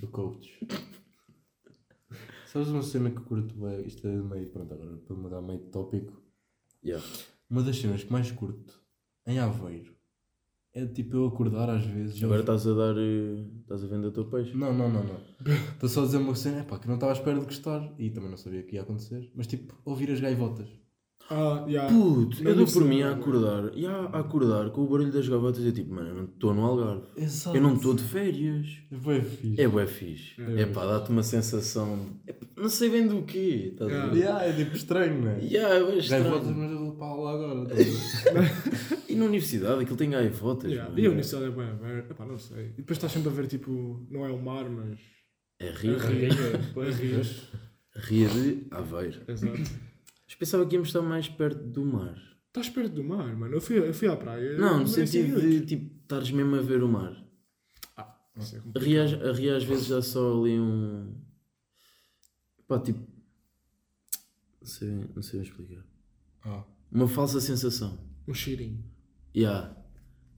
[0.00, 0.58] Do coach.
[2.46, 3.86] Sabes uma cena que curto bem?
[3.86, 4.48] Isto é meio.
[4.50, 6.20] Pronto, agora para mudar meio de tópico.
[6.84, 7.04] Yeah.
[7.48, 8.80] Uma das cenas que mais curto
[9.26, 9.94] em Aveiro
[10.72, 12.16] é tipo eu acordar às vezes.
[12.22, 12.96] Agora ouvir- estás a dar.
[12.98, 14.54] eh, Estás a vender o teu peixe.
[14.56, 15.20] Não, não, não, não.
[15.72, 18.10] Estou só a dizer uma cena, epá, que não estava à espera de gostar e
[18.10, 19.30] também não sabia que ia acontecer.
[19.34, 20.68] Mas tipo, ouvir as gaivotas.
[21.30, 21.86] Ah, já.
[21.86, 23.70] Puto, Não eu dou por mim a acordar.
[23.74, 25.64] E a acordar com o barulho das gavotas.
[25.64, 27.02] Eu tipo, mano, eu não estou no Algarve.
[27.16, 27.56] Exato.
[27.56, 28.66] Eu não estou de férias.
[29.02, 29.60] Foi fixe.
[29.60, 30.34] É bué fixe.
[30.40, 30.62] É.
[30.62, 31.98] É pá, dá-te uma sensação.
[32.26, 33.70] É, pá, não sei bem do quê.
[33.72, 34.16] Estás a ver?
[34.18, 35.38] Yeah, é tipo estranho, não é?
[35.42, 36.56] Yeah, é bué Gaivotas, estranho.
[36.58, 37.68] mas eu para lá agora.
[37.68, 37.74] tá?
[39.08, 40.70] E na universidade aquilo tem gaivotas.
[40.70, 40.90] Yeah.
[40.90, 41.00] mano.
[41.00, 42.12] E a universidade é bem aberta.
[42.12, 42.66] Epá, não sei.
[42.66, 44.98] E depois estás sempre a ver, tipo, não é o mar, mas.
[45.60, 45.68] É.
[45.68, 45.96] A Ria.
[46.74, 46.94] Pois.
[46.96, 47.22] A Ria.
[47.96, 49.20] Ria de Aveiro.
[49.28, 49.62] Exato.
[50.34, 52.16] Mas pensava que íamos estar mais perto do mar.
[52.48, 53.54] Estás perto do mar, mano.
[53.54, 54.58] Eu fui, eu fui à praia.
[54.58, 57.24] Não, no sentido de tipo, estares mesmo a ver o mar.
[58.36, 58.84] Isso é complicado.
[58.84, 61.14] Ria, a Ria às vezes dá só ali um.
[62.66, 62.98] Pá, tipo.
[64.60, 65.84] Não sei, não sei bem explicar.
[66.44, 67.96] Ah, Uma falsa sensação.
[68.26, 68.82] Um cheirinho.
[69.36, 69.76] Yeah.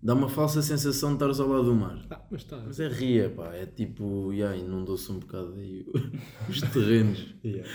[0.03, 2.05] Dá uma falsa sensação de estares ao lado do mar.
[2.11, 2.59] Ah, mas está.
[2.59, 3.55] Mas é ria, pá.
[3.55, 5.87] É tipo, yeah, inundou-se um bocado aí
[6.51, 7.35] os terrenos.
[7.43, 7.67] yeah.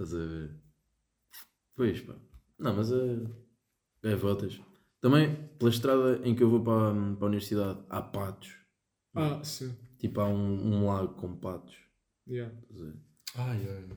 [0.00, 0.50] Estás a ver?
[1.76, 2.14] Pois, pá.
[2.58, 3.18] Não, mas é.
[4.02, 4.58] É votas.
[5.00, 8.50] Também, pela estrada em que eu vou para, a- para a universidade, há patos.
[9.14, 9.74] Ah, sim.
[9.98, 11.76] Tipo, há um, um lago com patos.
[12.26, 12.54] Yeah.
[12.62, 12.94] Estás a ver?
[13.36, 13.96] Ai, ai.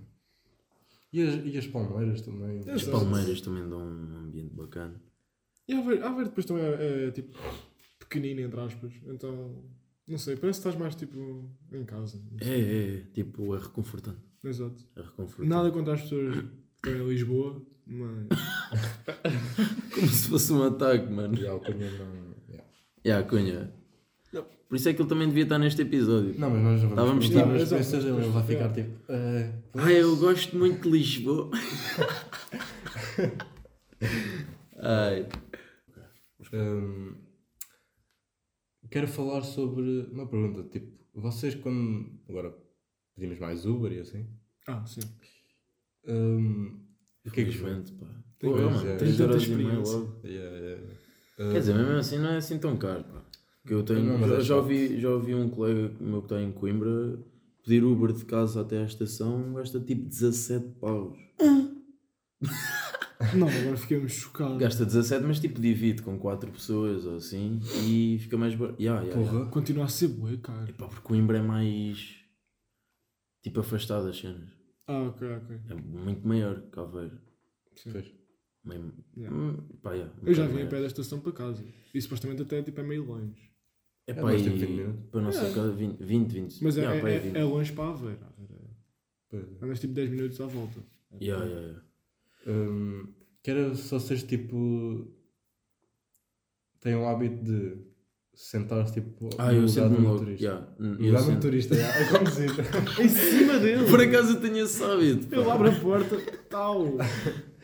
[1.13, 2.59] E as, e as palmeiras também.
[2.69, 2.91] As Exato.
[2.91, 5.01] palmeiras também dão um ambiente bacana.
[5.67, 7.37] E Aveiro, Aveiro depois também é, é, tipo
[7.99, 8.91] pequenino, entre aspas.
[9.05, 9.63] Então,
[10.05, 12.21] não sei, parece que estás mais tipo em casa.
[12.41, 13.01] É, é, é.
[13.13, 14.32] Tipo, é reconfortante.
[14.43, 14.83] Exato.
[14.95, 15.49] É reconfortante.
[15.49, 18.27] Nada contra as pessoas que estão em Lisboa, mas.
[19.95, 21.35] Como se fosse um ataque, mano.
[21.37, 22.35] E a alcunha não.
[22.49, 22.65] yeah.
[23.05, 23.73] Yeah, Cunha.
[24.67, 26.33] Por isso é que ele também devia estar neste episódio.
[26.39, 28.25] Não, mas nós já vamos Estávamos tipo- as experiências Exato, dele.
[28.25, 29.11] Ele vai ficar tipo.
[29.11, 31.51] eh, Ah, eu gosto muito de Lisboa.
[34.79, 35.27] Ai.
[36.53, 37.15] Hum,
[38.89, 42.53] quero falar sobre uma pergunta, tipo, vocês quando agora
[43.16, 44.26] pedimos mais Uber e assim,
[44.68, 45.01] Ah, sim.
[46.07, 46.80] hum,
[47.26, 48.07] o que é que Infelizmente, pá.
[48.39, 48.95] Tem- Pô, Pois mano, é.
[48.97, 49.97] três Tem tanta euros e meio experiência.
[49.97, 50.20] logo.
[50.26, 50.84] Yeah, yeah.
[51.38, 53.22] Quer dizer, mesmo assim não é assim tão caro, pá.
[53.66, 56.51] Que eu tenho, já, é já ouvi, já ouvi um colega meu que está em
[56.51, 57.18] Coimbra
[57.64, 61.18] pedir Uber de casa até à estação, gasta tipo 17 paus.
[63.38, 64.57] Não, agora fiquemos chocados.
[64.57, 68.82] Gasta 17, mas tipo divide com 4 pessoas ou assim e fica mais barato.
[68.82, 69.38] Yeah, yeah, yeah.
[69.39, 69.49] Porra.
[69.49, 70.70] Continua a ser bué, cara.
[70.70, 72.16] Epá, porque Coimbra é mais
[73.43, 74.49] tipo afastado das cenas.
[74.87, 75.59] Ah, ok, ok.
[75.69, 77.19] É muito maior que Aveiro.
[77.75, 77.91] Sim.
[77.91, 78.11] Pois.
[78.65, 78.93] Meio...
[79.15, 79.37] Yeah.
[79.37, 81.63] Hum, pá, yeah, um Eu já vim a pé da estação para casa.
[81.93, 83.51] E supostamente até tipo, é meio longe.
[84.07, 85.05] É É pá, aí, tipo 20 minutos.
[85.11, 85.53] para a nossa É.
[85.53, 86.63] casa 20, 20, 20.
[86.63, 87.35] Mas é, Yeah, é, pá, aí é, 20.
[87.37, 88.19] é longe para Aveiro.
[89.29, 89.63] Pois.
[89.63, 90.79] Andas tipo 10 minutos à volta.
[91.21, 91.83] Yeah, yeah, yeah.
[92.47, 93.13] Hum,
[93.43, 95.07] quero só vocês tipo
[96.79, 97.77] têm o hábito de
[98.34, 100.13] sentar-se tipo Ah, no eu sento-me do logo.
[100.15, 100.43] motorista.
[100.45, 102.49] Yeah, No eu lugar do sento- motorista, yeah, é conduzir.
[103.01, 103.86] Em cima dele!
[103.89, 105.27] Por acaso eu tenho esse hábito.
[105.27, 105.36] pá.
[105.36, 106.17] Eu abro a porta,
[106.49, 106.97] tal.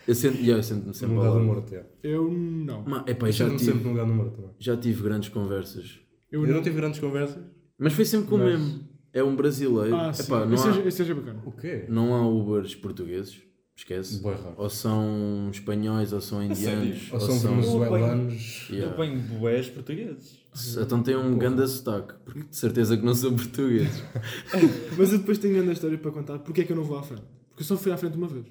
[0.07, 1.89] Eu sento, yeah, eu sento-me no sempre lugar do morto, yeah.
[2.03, 2.84] Eu não.
[2.84, 4.51] Ma- epá, Eu já, sento-me sempre tive, no lugar do morto também.
[4.59, 5.99] já tive grandes conversas.
[6.32, 7.43] Eu, Eu não tive grandes conversas.
[7.78, 8.89] Mas foi sempre com o Mas- mesmo.
[9.11, 9.95] É um brasileiro.
[9.95, 10.22] Ah, sim.
[10.24, 11.41] Epá, não, Esse há, seja, seja bacana.
[11.43, 11.86] O quê?
[11.89, 13.41] não há Ubers portugueses.
[13.80, 14.17] Esquece.
[14.19, 14.53] Boa.
[14.57, 16.97] Ou são espanhóis, ou são indianos.
[16.99, 17.13] sério?
[17.13, 18.67] Ou são venezuelanos.
[18.71, 20.38] Eu ponho boés portugueses.
[20.53, 24.03] Se- Então tem um ganda sotaque, porque de certeza que não são portugueses.
[24.97, 26.39] Mas eu depois tenho grande história para contar.
[26.39, 27.23] Porque é que eu não vou à frente?
[27.49, 28.45] Porque eu só fui à frente uma vez.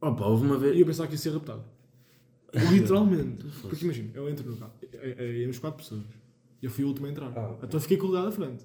[0.00, 0.78] Opa, houve uma E vez.
[0.80, 1.62] eu pensava que ia ser raptado.
[2.70, 3.44] Literalmente.
[3.62, 4.72] Porque imagina, eu entro no carro.
[4.94, 6.00] é- é- Íamos quatro pessoas.
[6.62, 7.30] E eu fui o último a entrar.
[7.36, 7.54] Ah.
[7.62, 8.64] Então fiquei com o lugar da frente.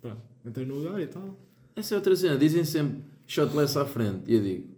[0.00, 0.20] Pronto.
[0.44, 1.38] Entrei no lugar e tal.
[1.76, 2.36] Essa é outra cena.
[2.36, 4.22] Dizem sempre shotless à frente.
[4.26, 4.71] E eu digo,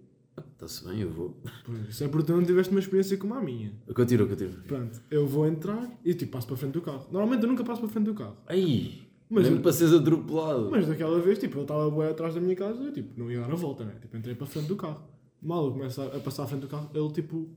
[0.53, 1.41] está-se bem, eu vou.
[1.89, 3.73] Isso é porque tu não tiveste uma experiência como a minha.
[3.95, 4.55] Continua, continua.
[4.67, 7.07] Pronto, eu vou entrar e tipo passo para a frente do carro.
[7.11, 8.37] Normalmente eu nunca passo para a frente do carro.
[8.47, 10.71] Ai, Mas mesmo eu- para seres atropelado.
[10.71, 13.41] Mas daquela vez, tipo, eu estava bué atrás da minha casa e tipo, não ia
[13.41, 13.95] dar a volta, né?
[14.01, 15.03] Tipo, entrei para a frente do carro.
[15.43, 17.49] Mal eu começo a, passar à frente do carro, ele tipo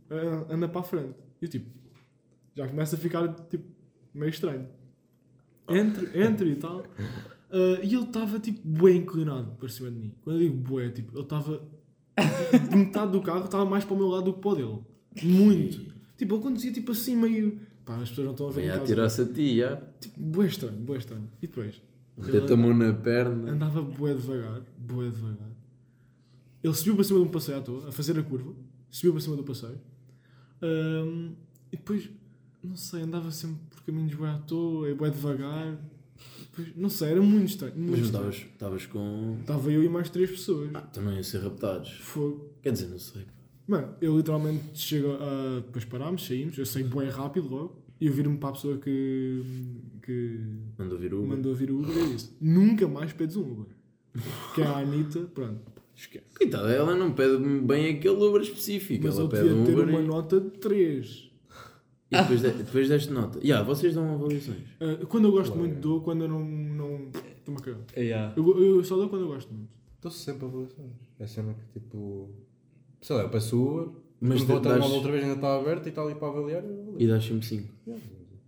[0.50, 1.16] anda para a frente.
[1.42, 1.70] E eu tipo,
[2.56, 3.64] já começa a ficar tipo
[4.14, 4.68] meio estranho.
[5.70, 6.84] Entre, entre e tal.
[7.50, 10.14] Ah, e ele estava tipo bué inclinado para cima de mim.
[10.22, 11.62] Quando eu digo bué, tipo, ele estava
[12.76, 14.80] metade do carro, estava mais para o meu lado do que para o dele.
[15.24, 15.94] Muito.
[16.18, 17.60] Tipo, ele conduzia tipo assim meio.
[17.86, 18.82] Pá, as pessoas não estão a ver casa.
[18.82, 19.78] atirar-se a ti, já.
[20.00, 21.30] Tipo, bué estranho, bué estranho.
[21.42, 21.82] E depois?
[22.18, 23.52] Meteu-te a mão na perna.
[23.52, 25.52] Andava bué devagar, bué devagar.
[26.64, 28.54] Ele subiu para cima de um passeio à toa, a fazer a curva.
[28.90, 29.80] Subiu para cima do passeio.
[30.62, 31.34] Ahm,
[31.72, 32.10] e depois,
[32.64, 35.78] não sei, andava sempre por caminhos bué à toa, e bué devagar.
[36.76, 37.74] Não sei, era muito estranho.
[37.78, 39.38] Muito Mas estavas com.
[39.42, 40.70] Estava eu e mais três pessoas.
[40.74, 41.92] Ah, não iam ser raptados.
[42.02, 42.52] Fogo.
[42.62, 43.24] Quer dizer, não sei.
[43.68, 45.60] Mano, eu literalmente chego a.
[45.66, 47.84] Depois parámos, saímos, eu saí bué rápido logo.
[48.00, 49.42] E eu viro-me para a pessoa que.
[50.04, 50.40] que
[50.78, 51.30] Mandou vir o Uber.
[51.36, 53.76] mandou vir o Uber e disse: Nunca mais pedes um Uber.
[54.56, 55.60] Que é a Anitta, pronto,
[55.96, 56.26] esquece.
[56.36, 59.04] Coitada, ela não pede bem aquele Uber específico.
[59.06, 61.27] Mas ela eu pede devia um ter Uber uma e, nota de 3.
[62.12, 63.40] E depois, de, depois deste nota.
[63.46, 64.64] Ya, vocês dão avaliações.
[65.10, 66.02] quando eu gosto muito, dou.
[66.02, 66.44] Quando eu não.
[66.46, 67.82] não Estou-me a cagar.
[67.98, 68.34] Yeah.
[68.36, 69.70] Eu, eu só dou quando eu gosto muito.
[69.96, 70.92] Estou sempre a avaliações.
[71.20, 72.30] É cena que tipo.
[73.02, 73.90] Sei lá, eu peço o Uber,
[74.22, 76.64] Mas vou dás- telemóvel outra vez ainda está aberto e está ali para avaliar.
[76.98, 77.70] E dás sempre 5.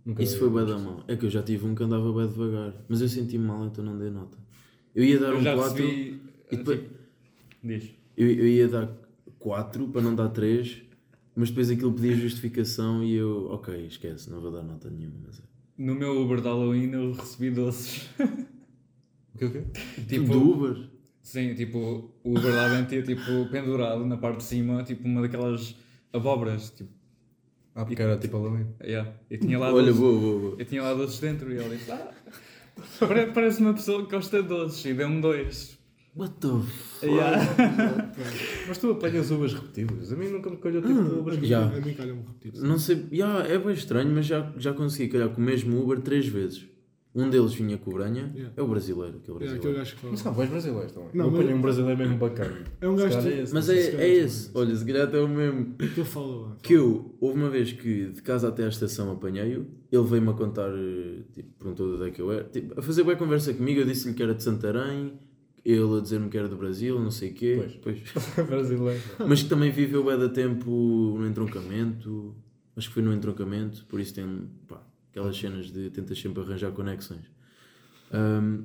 [0.04, 1.04] Nunca Isso foi bem da mão.
[1.06, 2.74] É que eu já tive um que andava bem devagar.
[2.88, 4.38] Mas eu senti-me mal, então não dei nota.
[4.94, 6.20] Eu ia dar Eu um já 4 recebi.
[6.50, 6.90] e depois- tipo,
[7.62, 7.90] Diz.
[8.16, 8.90] eu, eu ia dar
[9.38, 10.82] 4 para não dar 3,
[11.40, 15.16] mas depois aquilo pedia justificação e eu, ok, esquece, não vou dar nota nenhuma.
[15.26, 15.42] Mas é.
[15.78, 18.08] No meu Uber de Halloween eu recebi doces.
[19.34, 19.64] O que o quê?
[20.06, 20.90] tipo, Do Uber.
[21.22, 25.22] Sim, tipo, o Uber lá dentro tinha tipo pendurado na parte de cima, tipo uma
[25.22, 25.74] daquelas
[26.12, 26.70] abóboras.
[26.70, 26.90] Tipo,
[27.74, 28.66] Ah, porque era tipo Halloween.
[28.82, 29.12] yeah.
[29.30, 30.56] Eu tinha lá Olha, doces, vou, vou, vou.
[30.58, 32.12] eu tinha lá doces dentro e ele disse: Ah,
[32.98, 35.78] pare- parece uma pessoa que gosta de doces e deu-me dois.
[36.16, 37.06] What the f...
[37.06, 37.40] Yeah.
[38.68, 40.12] Mas tu apanhas uvas repetidas.
[40.12, 41.66] A mim nunca me calhou tipo Ah, uvas a mim- Já.
[41.66, 42.66] A mim calha-me repetido.
[42.66, 46.00] Não sei, yeah, é bem estranho, mas já, já consegui calhar com o mesmo Uber
[46.00, 46.66] 3 vezes.
[47.12, 48.52] Um deles vinha com o Branha, Yeah.
[48.56, 49.56] é o brasileiro, aquele É brasileiro.
[49.58, 50.12] aquele gajo que fala.
[50.12, 51.08] Mas cá, vais brasileiros também.
[51.12, 52.56] Não, eu mas- apanhei um brasileiro mesmo bacana.
[52.80, 53.54] É um gajo é esse.
[53.54, 55.74] Mas Não é, é é esse, olha, se calhar até é o mesmo.
[55.76, 56.56] que fala lá.
[56.62, 60.34] Que eu, houve uma vez que de casa até à estação apanhei-o, ele veio-me a
[60.34, 63.52] contar, eh, tipo, perguntou de onde é que eu era, tipo, a fazer boa conversa
[63.54, 65.12] comigo, eu disse-lhe que era de Santarém,
[65.64, 68.00] ele a dizer-me que era do Brasil, não sei o quê, Pois.
[68.04, 68.12] Pois.
[68.46, 69.00] brasileiro.
[69.26, 70.70] mas que também viveu bem da tempo
[71.18, 72.34] no entroncamento,
[72.76, 76.70] acho que foi no entroncamento, por isso tem, pá, aquelas cenas de tentas sempre arranjar
[76.72, 77.24] conexões.
[78.12, 78.64] Ahm,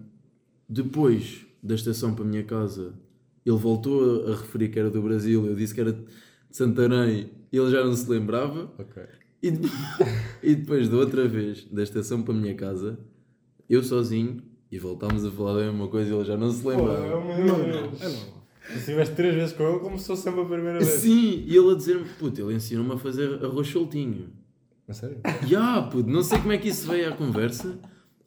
[0.68, 2.94] depois da estação para a minha casa,
[3.46, 6.04] ele voltou a, referir que era do Brasil, eu disse que era de
[6.50, 9.04] Santarém, ele já não se lembrava, Ok.
[9.44, 9.70] e, de-
[10.42, 12.98] e depois da outra vez, da estação para a minha casa,
[13.70, 14.38] eu sozinho,
[14.76, 17.08] e voltámos a falar da mesma coisa, ele já não se lembrava.
[17.08, 18.10] Não, não, é.
[18.68, 20.90] Se estiveste três vezes com ele, começou sempre a primeira vez.
[21.02, 24.30] Sim, e ele a dizer-me, puto, ele ensinou-me a fazer arroz soltinho.
[24.88, 25.18] A sério?
[25.48, 27.78] Ya, puto, não sei como é que isso veio à conversa.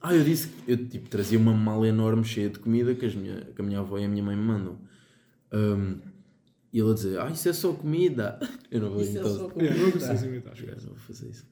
[0.00, 3.14] Ah, eu disse que eu tipo, trazia uma mala enorme cheia de comida que, as
[3.16, 4.78] minha, que a minha avó e a minha mãe me mandam.
[5.52, 5.96] Ahm,
[6.72, 8.38] e ele a dizer, ah, isso é só comida.
[8.70, 9.36] Eu não vou Isso é então.
[9.36, 11.46] só É, não precisas imitar, Eu não vou fazer isso.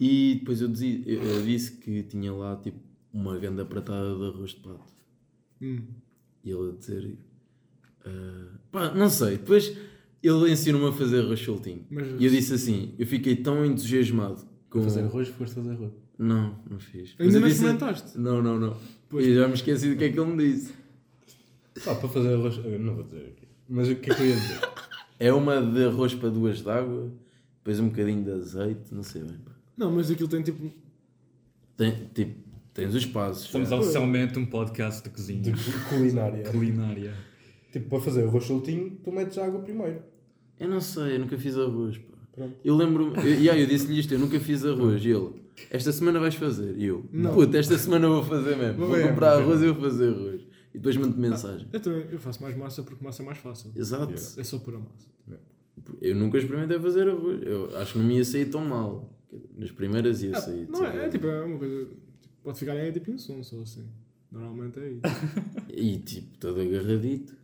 [0.00, 2.80] E depois eu, dizia- eu- eu disse que tinha lá tipo
[3.14, 4.92] uma ganda pratada de arroz de pato.
[5.62, 5.82] Hum.
[6.44, 7.16] E ele a dizer,
[8.04, 9.38] ah, pá, não sei.
[9.38, 9.74] Depois
[10.22, 11.86] ele ensinou-me a fazer arroz soltinho.
[11.90, 14.82] Mas- E eu disse assim, eu fiquei tão entusiasmado com.
[14.82, 15.92] Fazer arroz, foste fazer arroz.
[16.18, 17.14] Não, não fiz.
[17.18, 18.18] Mas Ainda não experimentaste?
[18.18, 18.76] Não, não, não.
[19.08, 19.26] Pois.
[19.26, 20.72] E já me esqueci do que é que ele me disse.
[21.86, 22.56] Ah, para fazer arroz.
[22.64, 23.48] eu Não vou dizer aqui.
[23.68, 24.60] Mas o que é que eu ia dizer?
[25.18, 27.10] É uma de arroz para duas de água,
[27.58, 29.38] depois um bocadinho de azeite, não sei bem.
[29.38, 29.52] pá.
[29.76, 30.70] Não, mas aquilo tem tipo.
[31.76, 32.43] Tem, tipo,
[32.74, 33.44] tens os passos.
[33.46, 33.76] Estamos já.
[33.76, 35.54] oficialmente um podcast de De cozinha.
[35.88, 36.42] culinária.
[36.50, 37.14] Culinária.
[37.72, 40.02] Tipo, para fazer arroz soltinho, tu metes água primeiro.
[40.60, 41.98] Eu não sei, eu nunca fiz arroz.
[41.98, 42.14] Pá.
[42.32, 42.54] Pronto.
[42.64, 45.04] Eu lembro-me, eu, yeah, eu disse-lhe isto, eu nunca fiz arroz.
[45.04, 45.30] E ele,
[45.70, 46.76] esta semana vais fazer.
[46.76, 47.32] E eu, Não.
[47.32, 48.86] puta, esta semana vou fazer mesmo.
[48.86, 50.42] Vou comprar arroz e vou fazer arroz.
[50.72, 51.68] E depois mando mensagem.
[51.72, 53.70] Eu também eu faço mais massa porque massa é mais fácil.
[53.76, 54.12] Exato.
[54.12, 55.08] É só pura massa.
[56.00, 57.40] Eu nunca experimentei fazer arroz.
[57.42, 59.12] Eu acho que não me ia sair tão mal.
[59.56, 60.66] Nas primeiras ia Ah, sair.
[60.66, 61.10] de não é, é certeza.
[61.10, 61.88] tipo, é uma coisa.
[62.44, 63.84] Pode ficar em tipo insunso ou assim.
[64.30, 65.00] Normalmente é isso.
[65.76, 67.34] E tipo, todo agarradito.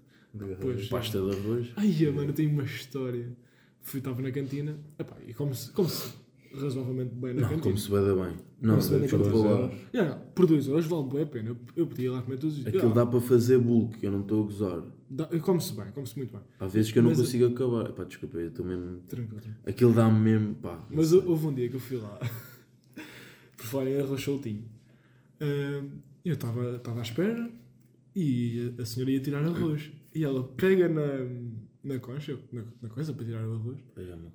[0.61, 0.86] Pois.
[0.88, 1.72] Pasta de arroz.
[1.76, 3.36] Ai, mano, eu tenho uma história.
[3.82, 4.78] Fui, estava na cantina.
[4.98, 6.12] Epá, e como-se como -se
[6.55, 7.62] razoavelmente bem na Não, cantina.
[7.62, 8.36] como se vai dar bem.
[8.61, 9.48] Não, Como se na desculpa cantina.
[9.48, 9.72] lá.
[9.94, 11.48] Yeah, por 2 euros vale bem a pena.
[11.51, 12.68] Eu, eu podia ir lá comer todos os dias.
[12.68, 14.82] Aquilo Yeah, dá para fazer bulk, eu não estou a gozar.
[15.42, 16.40] Come-se bem, come-se muito bem.
[16.61, 17.92] Há vezes que eu não Mas- consigo acabar.
[17.92, 19.01] Pá, desculpa, eu estou mesmo.
[19.09, 19.57] Tranquilo, tranquilo.
[19.66, 20.55] Aquilo dá-me mesmo.
[20.57, 20.76] Pá.
[20.90, 21.18] não Mas sei.
[21.20, 22.18] houve um dia que eu fui lá,
[23.57, 24.64] por falar em arroz soltinho,
[25.41, 25.84] ah,
[26.24, 27.51] eu estava à espera
[28.14, 29.91] e a, a senhora ia tirar arroz.
[30.14, 31.07] E ela pega na,
[31.82, 33.78] na concha, na, na coisa para tirar o arroz,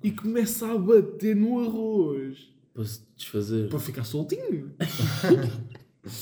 [0.02, 3.68] e começa a bater no arroz Para se desfazer.
[3.68, 4.72] para ficar soltinho.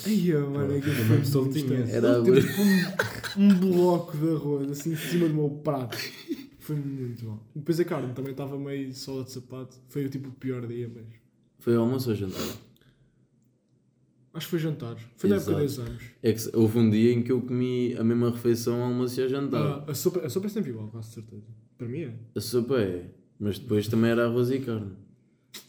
[0.07, 1.75] Ai, mano, é que foi mesmo soltinho.
[1.75, 2.39] Era tipo
[3.39, 5.97] um, um bloco de arroz assim em cima do meu prato.
[6.59, 7.39] Foi muito bom.
[7.55, 9.77] Depois a carne também estava meio sola de sapato.
[9.89, 11.13] Foi tipo o pior dia mesmo.
[11.59, 12.41] Foi almoço ou jantar?
[14.35, 14.97] Acho que foi jantar.
[15.17, 16.03] Foi na época de exames.
[16.21, 19.23] É que houve um dia em que eu comi a mesma refeição ao almoço e
[19.23, 19.63] ao jantar.
[19.63, 21.47] Ah, a, sopa, a sopa é sempre igual, quase certeza.
[21.79, 22.15] Para mim é.
[22.35, 24.93] A sopa é, mas depois também era arroz e carne.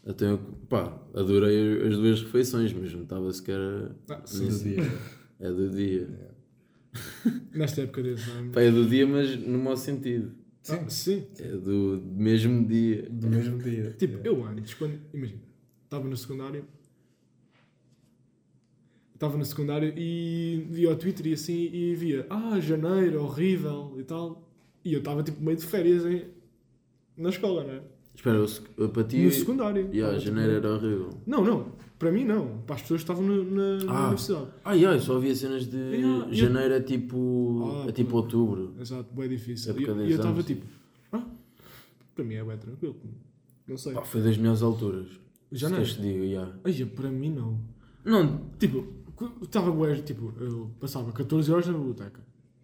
[0.03, 3.95] Até eu, pá, adorei as duas refeições, mas notava-se que era.
[4.09, 4.47] Ah, sim.
[4.47, 4.91] Do dia.
[5.39, 6.35] É do dia.
[7.53, 8.51] Nesta época de exames.
[8.51, 10.31] Pá, é do dia, mas no mau sentido.
[10.63, 10.73] Sim.
[10.73, 11.27] Ah, sim.
[11.37, 13.07] É do mesmo dia.
[13.11, 13.95] Do mesmo dia.
[13.99, 14.99] Tipo, eu antes, quando.
[15.13, 15.41] Imagina,
[15.83, 16.65] estava no secundário.
[19.15, 24.03] Estava no secundário e via o Twitter e assim e via, ah, janeiro, horrível e
[24.03, 24.47] tal.
[24.83, 26.25] E eu estava tipo meio de férias em,
[27.17, 27.81] na escola, não é?
[28.13, 29.17] Espera, sec- para ti.
[29.23, 29.89] No secundário.
[29.93, 31.09] Yeah, tipo, janeiro era horrível.
[31.25, 31.71] Não, não.
[31.97, 32.57] Para mim não.
[32.67, 33.99] Para as pessoas que estavam na, Ah.
[34.03, 34.47] universidade.
[34.65, 35.77] Ah, yeah, eu só havia cenas de.
[35.77, 37.83] Yeah, eu- janeiro é tipo.
[37.85, 38.73] Ah, é tipo outubro.
[38.79, 39.79] Exato, bem difícil.
[39.79, 40.65] E eu e eu estava tipo,
[41.13, 41.25] ah,
[42.13, 42.95] para mim é bem tranquilo.
[43.67, 43.93] Não sei.
[43.93, 45.07] Pá, foi das melhores alturas.
[45.51, 45.85] Janeiro?
[45.85, 46.53] Se que diga, yeah.
[46.65, 47.59] Ai, para mim não.
[48.03, 48.85] Não, Tipo,
[49.41, 52.19] Estava bué, tipo, eu passava 14 horas na biblioteca.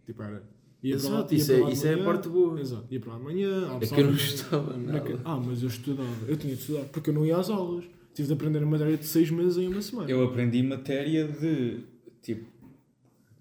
[0.06, 0.44] Tipo, era.
[0.84, 2.60] Ia para lá- Exato, ia isso para é, isso é a parte boa.
[2.60, 5.22] Exato, ia para lá de manhã, É que eu não Na nada.
[5.24, 6.10] Ah, mas eu estudava.
[6.28, 7.86] Eu tinha de estudar, porque eu não ia às aulas.
[8.14, 10.10] Tive de aprender a matéria de 6 meses em uma semana.
[10.10, 11.80] Eu aprendi matéria de
[12.22, 12.46] tipo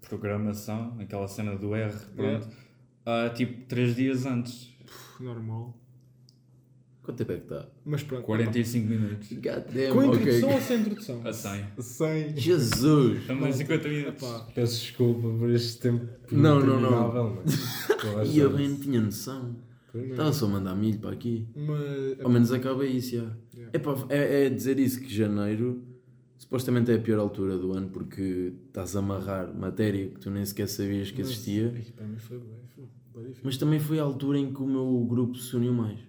[0.07, 2.47] programação, aquela cena do R, pronto,
[3.05, 4.69] ah, tipo 3 dias antes,
[5.19, 5.77] Normal.
[7.03, 7.67] Quanto tempo é que está?
[7.83, 8.23] Mas pronto.
[8.23, 9.31] 45 minutos.
[9.33, 10.55] God Com introdução ok.
[10.55, 11.21] ou sem introdução?
[11.25, 11.65] A 100.
[11.79, 12.37] 100.
[12.37, 13.21] Jesus!
[13.21, 14.23] Estamos em 50 minutos.
[14.23, 17.35] Epá, Peço desculpa por este tempo Não, não, não.
[18.15, 19.55] mas E eu bem tinha noção.
[19.93, 21.47] Estava só a mandar milho para aqui.
[21.55, 22.19] Mas.
[22.23, 23.35] Ao menos acaba isso, já.
[23.53, 23.71] Yeah.
[23.73, 25.83] Epá, é, é dizer isso que janeiro
[26.37, 30.45] supostamente é a pior altura do ano porque estás a amarrar matéria que tu nem
[30.45, 31.73] sequer sabias que mas- existia.
[31.75, 32.47] Ih, Para mim foi bem.
[33.11, 33.33] Foi.
[33.43, 35.99] Mas também foi a altura em que o meu grupo se uniu mais.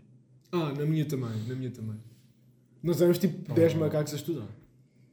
[0.53, 1.31] Ah, na minha também.
[1.49, 1.97] Na minha também.
[2.83, 3.55] Nós éramos tipo Oh.
[3.55, 4.49] 10 macacos a estudar.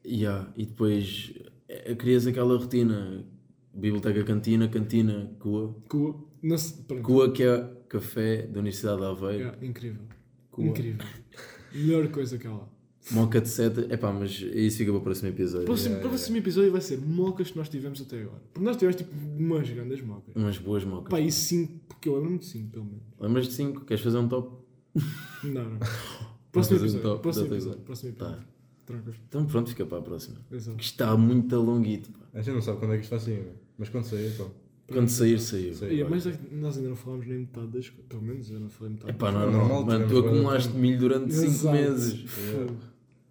[0.06, 1.34] Yeah, e depois
[1.68, 3.26] eh, crias aquela rotina.
[3.72, 5.74] Biblioteca cantina, cantina, cua.
[5.88, 7.04] Com, não se- pronto.
[7.04, 9.44] Cua que é café da Universidade de Aveiro.
[9.44, 10.02] Yeah, incrível.
[10.52, 10.66] Cua.
[10.66, 11.06] Incrível.
[11.74, 12.68] Melhor coisa que há lá.
[13.12, 13.82] Moca de seta.
[13.94, 15.64] Epá, mas isso fica para o próximo episódio.
[15.64, 18.42] O próximo, Yeah, o próximo episódio vai ser mocas que nós tivemos até agora.
[18.52, 20.36] Porque nós tivemos tipo umas grandes mocas.
[20.36, 21.10] Umas boas mocas.
[21.10, 23.04] Pá, e 5, porque eu lembro-me de 5 pelo menos.
[23.20, 23.86] Lembras de 5?
[23.86, 24.59] Queres fazer um top?
[25.44, 25.80] Não, não.
[26.52, 27.02] Próximo episódio.
[27.04, 27.80] top, Próximo top episódio.
[27.82, 28.38] Próximo episódio.
[28.38, 28.46] Tá.
[28.86, 29.16] Tranquilo.
[29.28, 30.38] Então pronto, fica para a próxima.
[30.52, 30.78] Exato.
[30.78, 32.12] Que está muito longuito.
[32.12, 32.20] pá.
[32.34, 33.52] A gente não sabe quando é que isto vai sair, né?
[33.78, 34.52] mas quando sair, então.
[34.88, 35.76] Quando sair, saiu.
[35.76, 36.00] Sei.
[36.00, 38.06] E, mas é que nós ainda não falámos nem metade das coisas.
[38.10, 39.14] Pelo menos eu não falei metade.
[39.16, 40.08] Das não é normal, normal, mano.
[40.10, 41.76] Tu acumulaste milho durante 5 Exato.
[41.76, 42.20] meses.
[42.32, 42.76] Fogo.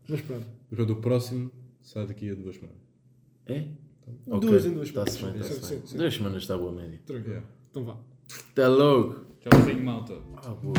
[0.09, 0.47] Mas pronto.
[0.71, 1.51] Depois do próximo
[1.83, 2.79] sai daqui a duas semanas.
[3.47, 3.67] É?
[4.27, 5.41] Duas em duas Está-se semanas.
[5.41, 5.81] bem, está-se bem.
[5.81, 5.97] sim, sim.
[5.99, 7.01] Duas semanas está boa média.
[7.05, 7.29] Tranquilo.
[7.31, 7.49] Yeah.
[7.71, 7.97] Então vá.
[8.29, 9.27] Está louco.
[9.49, 10.15] Tchauzinho, malta.
[10.45, 10.75] Ah, boa.